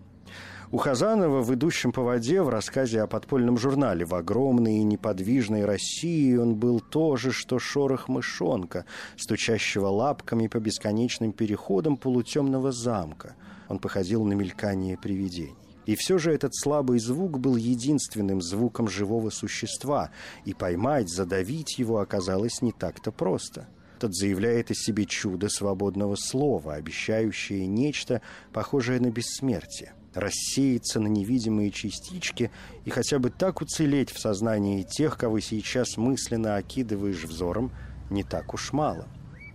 У 0.71 0.77
Хазанова 0.77 1.41
в 1.41 1.51
«Идущем 1.55 1.91
по 1.91 2.03
воде» 2.03 2.43
в 2.43 2.49
рассказе 2.49 3.01
о 3.01 3.07
подпольном 3.07 3.57
журнале 3.57 4.05
в 4.05 4.13
огромной 4.13 4.75
и 4.75 4.83
неподвижной 4.83 5.65
России 5.65 6.35
он 6.35 6.53
был 6.53 6.79
то 6.79 7.15
же, 7.15 7.31
что 7.31 7.57
шорох 7.57 8.07
мышонка, 8.07 8.85
стучащего 9.17 9.87
лапками 9.87 10.45
по 10.45 10.59
бесконечным 10.59 11.31
переходам 11.31 11.97
полутемного 11.97 12.71
замка. 12.71 13.35
Он 13.67 13.79
походил 13.79 14.23
на 14.25 14.33
мелькание 14.33 14.95
привидений. 14.95 15.55
И 15.87 15.95
все 15.95 16.19
же 16.19 16.31
этот 16.31 16.55
слабый 16.55 16.99
звук 16.99 17.39
был 17.39 17.55
единственным 17.55 18.39
звуком 18.39 18.87
живого 18.87 19.31
существа, 19.31 20.11
и 20.45 20.53
поймать, 20.53 21.09
задавить 21.09 21.79
его 21.79 21.97
оказалось 21.97 22.61
не 22.61 22.73
так-то 22.73 23.11
просто. 23.11 23.67
Тот 23.99 24.13
заявляет 24.13 24.69
о 24.69 24.75
себе 24.75 25.05
чудо 25.05 25.49
свободного 25.49 26.15
слова, 26.15 26.75
обещающее 26.75 27.65
нечто, 27.65 28.21
похожее 28.53 28.99
на 28.99 29.09
бессмертие 29.09 29.93
рассеяться 30.13 30.99
на 30.99 31.07
невидимые 31.07 31.71
частички 31.71 32.51
и 32.85 32.89
хотя 32.89 33.19
бы 33.19 33.29
так 33.29 33.61
уцелеть 33.61 34.11
в 34.11 34.19
сознании 34.19 34.83
тех, 34.83 35.17
кого 35.17 35.39
сейчас 35.39 35.97
мысленно 35.97 36.55
окидываешь 36.55 37.23
взором, 37.23 37.71
не 38.09 38.23
так 38.23 38.53
уж 38.53 38.73
мало. 38.73 39.07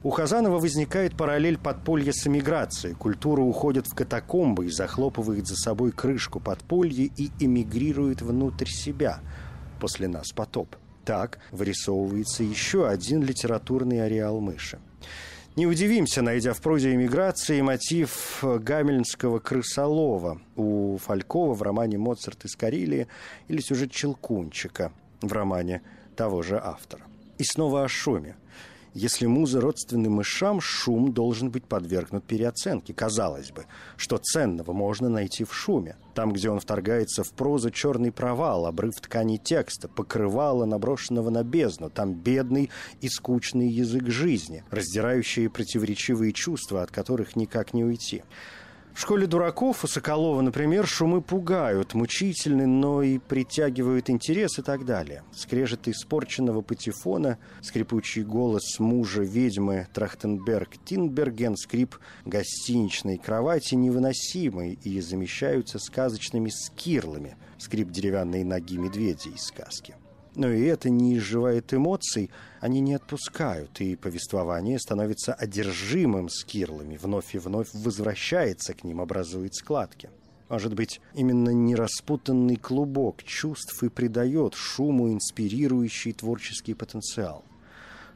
У 0.04 0.10
Хазанова 0.10 0.58
возникает 0.58 1.16
параллель 1.16 1.56
подполья 1.56 2.12
с 2.12 2.26
эмиграцией. 2.26 2.94
Культура 2.94 3.40
уходит 3.40 3.86
в 3.86 3.94
катакомбы 3.94 4.66
и 4.66 4.70
захлопывает 4.70 5.46
за 5.46 5.56
собой 5.56 5.92
крышку 5.92 6.40
подполья 6.40 7.08
и 7.16 7.30
эмигрирует 7.40 8.20
внутрь 8.20 8.68
себя. 8.68 9.20
После 9.80 10.06
нас 10.06 10.30
потоп. 10.32 10.76
Так 11.06 11.38
вырисовывается 11.52 12.42
еще 12.42 12.86
один 12.86 13.22
литературный 13.22 14.04
ареал 14.04 14.40
мыши. 14.40 14.78
Не 15.56 15.68
удивимся, 15.68 16.20
найдя 16.20 16.52
в 16.52 16.60
прозе 16.60 16.94
эмиграции 16.94 17.60
мотив 17.60 18.42
гамельнского 18.42 19.38
крысолова 19.38 20.40
у 20.56 20.98
Фалькова 20.98 21.54
в 21.54 21.62
романе 21.62 21.96
«Моцарт 21.96 22.44
из 22.44 22.56
Карелии» 22.56 23.06
или 23.46 23.60
сюжет 23.60 23.92
Челкунчика 23.92 24.90
в 25.20 25.32
романе 25.32 25.82
того 26.16 26.42
же 26.42 26.60
автора. 26.60 27.04
И 27.38 27.44
снова 27.44 27.84
о 27.84 27.88
шуме. 27.88 28.34
Если 28.94 29.26
муза 29.26 29.60
родственны 29.60 30.08
мышам, 30.08 30.60
шум 30.60 31.12
должен 31.12 31.50
быть 31.50 31.64
подвергнут 31.64 32.24
переоценке. 32.24 32.94
Казалось 32.94 33.50
бы, 33.50 33.66
что 33.96 34.18
ценного 34.18 34.72
можно 34.72 35.08
найти 35.08 35.42
в 35.42 35.52
шуме. 35.52 35.96
Там, 36.14 36.32
где 36.32 36.48
он 36.48 36.60
вторгается 36.60 37.24
в 37.24 37.32
прозу, 37.32 37.72
черный 37.72 38.12
провал, 38.12 38.66
обрыв 38.66 38.94
ткани 39.00 39.36
текста, 39.36 39.88
покрывало 39.88 40.64
наброшенного 40.64 41.30
на 41.30 41.42
бездну. 41.42 41.90
Там 41.90 42.14
бедный 42.14 42.70
и 43.00 43.08
скучный 43.08 43.68
язык 43.68 44.08
жизни, 44.10 44.62
раздирающие 44.70 45.50
противоречивые 45.50 46.32
чувства, 46.32 46.84
от 46.84 46.92
которых 46.92 47.34
никак 47.34 47.74
не 47.74 47.82
уйти. 47.82 48.22
В 48.94 49.00
школе 49.00 49.26
дураков 49.26 49.82
у 49.82 49.88
Соколова, 49.88 50.40
например, 50.40 50.86
шумы 50.86 51.20
пугают, 51.20 51.94
мучительны, 51.94 52.64
но 52.64 53.02
и 53.02 53.18
притягивают 53.18 54.08
интерес 54.08 54.60
и 54.60 54.62
так 54.62 54.84
далее. 54.84 55.24
Скрежет 55.32 55.88
испорченного 55.88 56.60
патефона, 56.60 57.38
скрипучий 57.60 58.22
голос 58.22 58.78
мужа 58.78 59.22
ведьмы 59.22 59.88
Трахтенберг 59.92 60.76
Тинберген, 60.84 61.56
скрип 61.56 61.96
гостиничной 62.24 63.18
кровати 63.18 63.74
невыносимый 63.74 64.78
и 64.84 65.00
замещаются 65.00 65.80
сказочными 65.80 66.50
скирлами, 66.50 67.36
скрип 67.58 67.90
деревянной 67.90 68.44
ноги 68.44 68.78
медведя 68.78 69.28
из 69.30 69.42
сказки. 69.42 69.96
Но 70.34 70.50
и 70.50 70.62
это 70.64 70.90
не 70.90 71.16
изживает 71.16 71.72
эмоций, 71.72 72.30
они 72.60 72.80
не 72.80 72.94
отпускают, 72.94 73.80
и 73.80 73.94
повествование 73.94 74.78
становится 74.78 75.32
одержимым 75.32 76.28
скирлами, 76.28 76.96
вновь 76.96 77.34
и 77.34 77.38
вновь 77.38 77.68
возвращается 77.72 78.74
к 78.74 78.82
ним, 78.82 79.00
образует 79.00 79.54
складки. 79.54 80.10
Может 80.48 80.74
быть, 80.74 81.00
именно 81.14 81.50
нераспутанный 81.50 82.56
клубок 82.56 83.22
чувств 83.22 83.82
и 83.82 83.88
придает 83.88 84.54
шуму 84.54 85.12
инспирирующий 85.12 86.12
творческий 86.12 86.74
потенциал. 86.74 87.44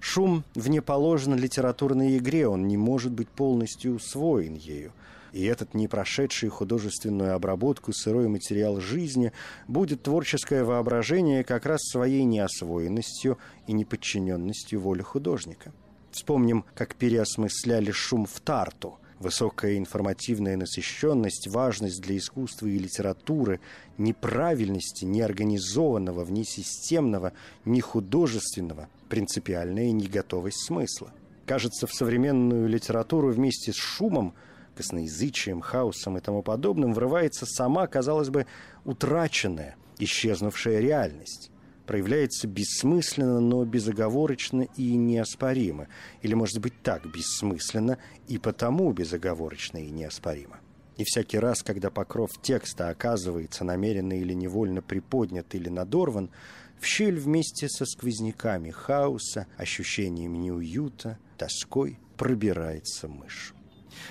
Шум 0.01 0.45
вне 0.55 0.83
положено 0.83 1.35
литературной 1.35 2.19
игре, 2.19 2.47
он 2.49 2.69
не 2.69 2.77
может 2.77 3.13
быть 3.13 3.29
полностью 3.29 3.95
усвоен 3.95 4.55
ею– 4.55 4.93
и 5.33 5.45
этот 5.45 5.75
не 5.75 5.89
прошедший 5.89 6.49
художественную 6.49 7.35
обработку 7.35 7.93
сырой 7.93 8.29
материал 8.29 8.81
жизни 8.81 9.33
будет 9.67 10.03
творческое 10.03 10.65
воображение 10.65 11.45
как 11.45 11.67
раз 11.67 11.83
своей 11.83 12.25
неосвоенностью 12.25 13.39
и 13.67 13.73
неподчиненностью 13.73 14.81
воле 14.81 15.03
художника. 15.03 15.73
Вспомним, 16.11 16.65
как 16.75 16.95
переосмысляли 16.95 17.91
шум 17.91 18.27
в 18.27 18.41
Тарту– 18.41 18.99
высокая 19.19 19.77
информативная 19.77 20.57
насыщенность, 20.57 21.49
важность 21.49 22.01
для 22.01 22.17
искусства 22.17 22.67
и 22.67 22.79
литературы, 22.79 23.61
неправильности, 23.99 25.05
неорганизованного, 25.05 26.25
внесистемного, 26.25 27.33
нехудожественного, 27.65 28.89
принципиальная 29.09 29.91
неготовость 29.93 30.65
смысла. 30.67 31.13
Кажется, 31.47 31.87
в 31.87 31.95
современную 31.95 32.69
литературу 32.69 33.31
вместе 33.31 33.73
с 33.73 33.77
шумом– 33.77 34.35
косноязычием, 34.79 35.61
хаосом 35.61 36.17
и 36.17 36.21
тому 36.21 36.43
подобным 36.43 36.95
врывается 36.95 37.47
сама, 37.47 37.89
казалось 37.89 38.31
бы, 38.31 38.47
утраченная, 38.85 39.75
исчезнувшая 39.99 40.79
реальность. 40.79 41.51
Проявляется 41.87 42.47
бессмысленно, 42.47 43.41
но 43.41 43.65
безоговорочно 43.65 44.69
и 44.77 44.95
неоспоримо. 44.95 45.89
Или, 46.23 46.35
может 46.35 46.61
быть, 46.61 46.75
так, 46.83 47.11
бессмысленно 47.11 47.99
и 48.29 48.39
потому 48.39 48.93
безоговорочно 48.93 49.79
и 49.79 49.91
неоспоримо. 49.91 50.61
И 50.97 51.05
всякий 51.05 51.39
раз, 51.39 51.63
когда 51.63 51.91
покров 51.91 52.31
текста 52.41 52.89
оказывается 52.89 53.65
намеренно 53.65 54.13
или 54.13 54.33
невольно 54.33 54.83
приподнят 54.83 55.55
или 55.55 55.69
надорван, 55.69 56.31
в 56.79 56.87
щель 56.87 57.19
вместе 57.19 57.69
со 57.69 57.85
сквозняками 57.85 58.71
хаоса, 58.71 59.47
ощущением 59.57 60.41
неуюта, 60.41 61.19
тоской 61.37 61.99
пробирается 62.17 63.09
мышь. 63.09 63.55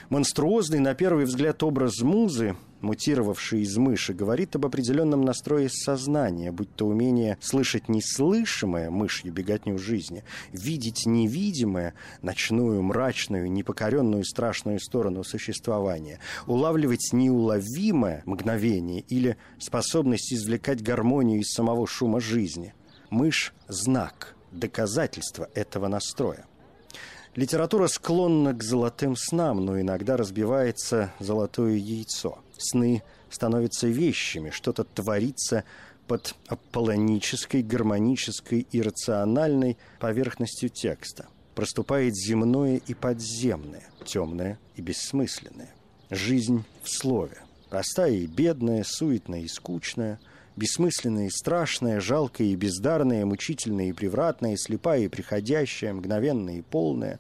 Монструозный, 0.10 0.80
на 0.80 0.94
первый 0.94 1.26
взгляд, 1.26 1.62
образ 1.64 2.02
музы, 2.02 2.56
мутировавший 2.82 3.62
из 3.62 3.78
мыши, 3.78 4.14
говорит 4.14 4.56
об 4.56 4.66
определенном 4.66 5.22
настрое 5.22 5.70
сознания, 5.70 6.52
будь 6.52 6.74
то 6.76 6.88
умение 6.88 7.38
слышать 7.42 7.90
неслышимое, 7.90 8.90
мышью 8.90 9.32
беготню 9.32 9.78
жизни, 9.78 10.24
видеть 10.52 11.06
невидимое, 11.06 11.94
ночную, 12.22 12.82
мрачную, 12.82 13.52
непокоренную 13.52 14.24
страшную 14.24 14.80
сторону 14.80 15.24
существования, 15.24 16.20
улавливать 16.46 17.10
неуловимое 17.12 18.24
мгновение 18.26 19.02
или 19.02 19.38
способность 19.60 20.34
извлекать 20.34 20.82
гармонию 20.82 21.42
из 21.42 21.52
самого 21.52 21.86
шума 21.86 22.20
жизни. 22.20 22.74
Мышь– 23.10 23.54
знак, 23.68 24.36
доказательство 24.52 25.50
этого 25.54 25.88
настроя. 25.88 26.47
Литература 27.38 27.86
склонна 27.86 28.56
к 28.56 28.64
золотым 28.64 29.16
снам, 29.16 29.64
но 29.64 29.80
иногда 29.80 30.18
разбивается 30.18 31.14
золотое 31.20 31.76
яйцо. 31.76 32.40
Сны 32.58 33.04
становятся 33.30 33.86
вещами, 33.86 34.50
что-то 34.50 34.84
творится 34.84 35.64
под 36.08 36.34
аполлонической, 36.48 37.62
гармонической 37.62 38.66
и 38.72 38.82
рациональной 38.82 39.78
поверхностью 40.00 40.70
текста. 40.70 41.28
Проступает 41.54 42.16
земное 42.16 42.82
и 42.88 42.96
подземное, 42.96 43.88
темное 44.04 44.58
и 44.76 44.82
бессмысленное. 44.82 45.76
Жизнь 46.10 46.64
в 46.82 46.90
слове. 46.90 47.38
Простая 47.70 48.14
и 48.14 48.26
бедная, 48.26 48.84
суетная 48.84 49.42
и 49.42 49.48
скучная– 49.48 50.20
бессмысленное 50.58 51.28
и 51.28 51.30
страшное, 51.30 52.02
жалкое 52.02 52.48
и 52.48 52.56
бездарное, 52.56 53.26
мучительное 53.26 53.90
и 53.90 53.94
превратное, 53.94 54.58
слепая 54.58 55.02
и 55.02 55.08
приходящая, 55.08 55.94
мгновенное 55.94 56.58
и 56.58 56.62
полное, 56.62 57.20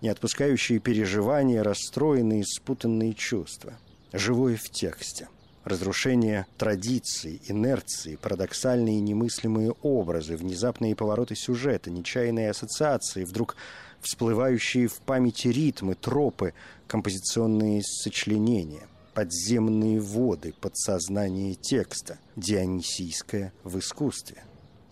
не 0.00 0.08
отпускающие 0.08 0.80
переживания, 0.80 1.62
расстроенные, 1.62 2.44
спутанные 2.44 3.14
чувства. 3.14 3.74
Живое 4.12 4.56
в 4.56 4.70
тексте. 4.70 5.28
Разрушение 5.64 6.46
традиций, 6.56 7.42
инерции, 7.46 8.16
парадоксальные 8.16 8.98
и 8.98 9.02
немыслимые 9.02 9.74
образы, 9.82 10.36
внезапные 10.36 10.96
повороты 10.96 11.36
сюжета, 11.36 11.90
нечаянные 11.90 12.50
ассоциации, 12.50 13.24
вдруг 13.24 13.56
всплывающие 14.00 14.88
в 14.88 15.00
памяти 15.00 15.48
ритмы, 15.48 15.94
тропы, 15.94 16.54
композиционные 16.86 17.82
сочленения– 17.82 18.86
подземные 19.18 19.98
воды 19.98 20.54
подсознания 20.60 21.54
текста, 21.54 22.20
Дионисийское 22.36 23.52
в 23.64 23.76
искусстве, 23.80 24.44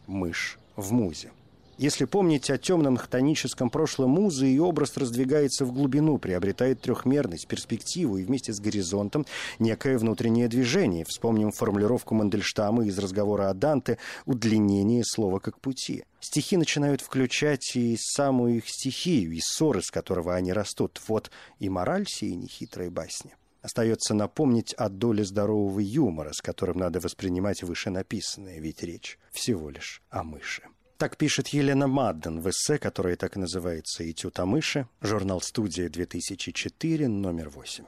мышь 0.08 0.58
в 0.74 0.90
музе. 0.90 1.30
Если 1.78 2.06
помнить 2.06 2.50
о 2.50 2.58
темном 2.58 2.96
хтоническом 2.96 3.70
прошлом 3.70 4.10
музы, 4.10 4.48
и 4.48 4.58
образ 4.58 4.96
раздвигается 4.96 5.64
в 5.64 5.72
глубину, 5.72 6.18
приобретает 6.18 6.80
трехмерность, 6.80 7.46
перспективу 7.46 8.16
и 8.16 8.24
вместе 8.24 8.52
с 8.52 8.58
горизонтом 8.58 9.26
некое 9.60 9.96
внутреннее 9.96 10.48
движение. 10.48 11.04
Вспомним 11.04 11.52
формулировку 11.52 12.16
Мандельштама 12.16 12.84
из 12.84 12.98
разговора 12.98 13.48
о 13.48 13.54
Данте 13.54 13.96
«удлинение 14.24 15.04
слова 15.04 15.38
как 15.38 15.60
пути». 15.60 16.02
Стихи 16.18 16.56
начинают 16.56 17.00
включать 17.00 17.76
и 17.76 17.96
самую 17.96 18.56
их 18.56 18.68
стихию, 18.68 19.30
и 19.30 19.40
ссоры, 19.40 19.82
с 19.82 19.92
которого 19.92 20.34
они 20.34 20.52
растут. 20.52 21.00
Вот 21.06 21.30
и 21.60 21.68
мораль 21.68 22.06
сей 22.08 22.34
нехитрой 22.34 22.90
басни. 22.90 23.36
Остается 23.66 24.14
напомнить 24.14 24.74
о 24.74 24.88
доле 24.88 25.24
здорового 25.24 25.80
юмора, 25.80 26.32
с 26.32 26.40
которым 26.40 26.78
надо 26.78 27.00
воспринимать 27.00 27.64
вышенаписанное, 27.64 28.60
ведь 28.60 28.84
речь 28.84 29.18
всего 29.32 29.70
лишь 29.70 30.02
о 30.08 30.22
мыши. 30.22 30.62
Так 30.98 31.16
пишет 31.16 31.48
Елена 31.48 31.88
Мадден 31.88 32.40
в 32.40 32.48
эссе, 32.48 32.78
которое 32.78 33.16
так 33.16 33.36
и 33.36 33.40
называется 33.40 34.08
«Этюд 34.08 34.38
о 34.38 34.46
мыши», 34.46 34.86
журнал 35.00 35.40
«Студия 35.40 35.88
2004», 35.88 37.08
номер 37.08 37.48
8. 37.48 37.84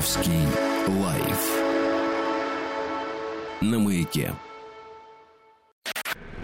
Стаховский 0.00 0.46
лайф 0.86 1.46
на 3.60 3.78
маяке. 3.78 4.32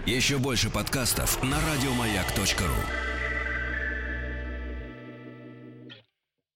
Еще 0.05 0.37
больше 0.37 0.69
подкастов 0.69 1.41
на 1.41 1.57
радиомаяк.ру. 1.59 3.16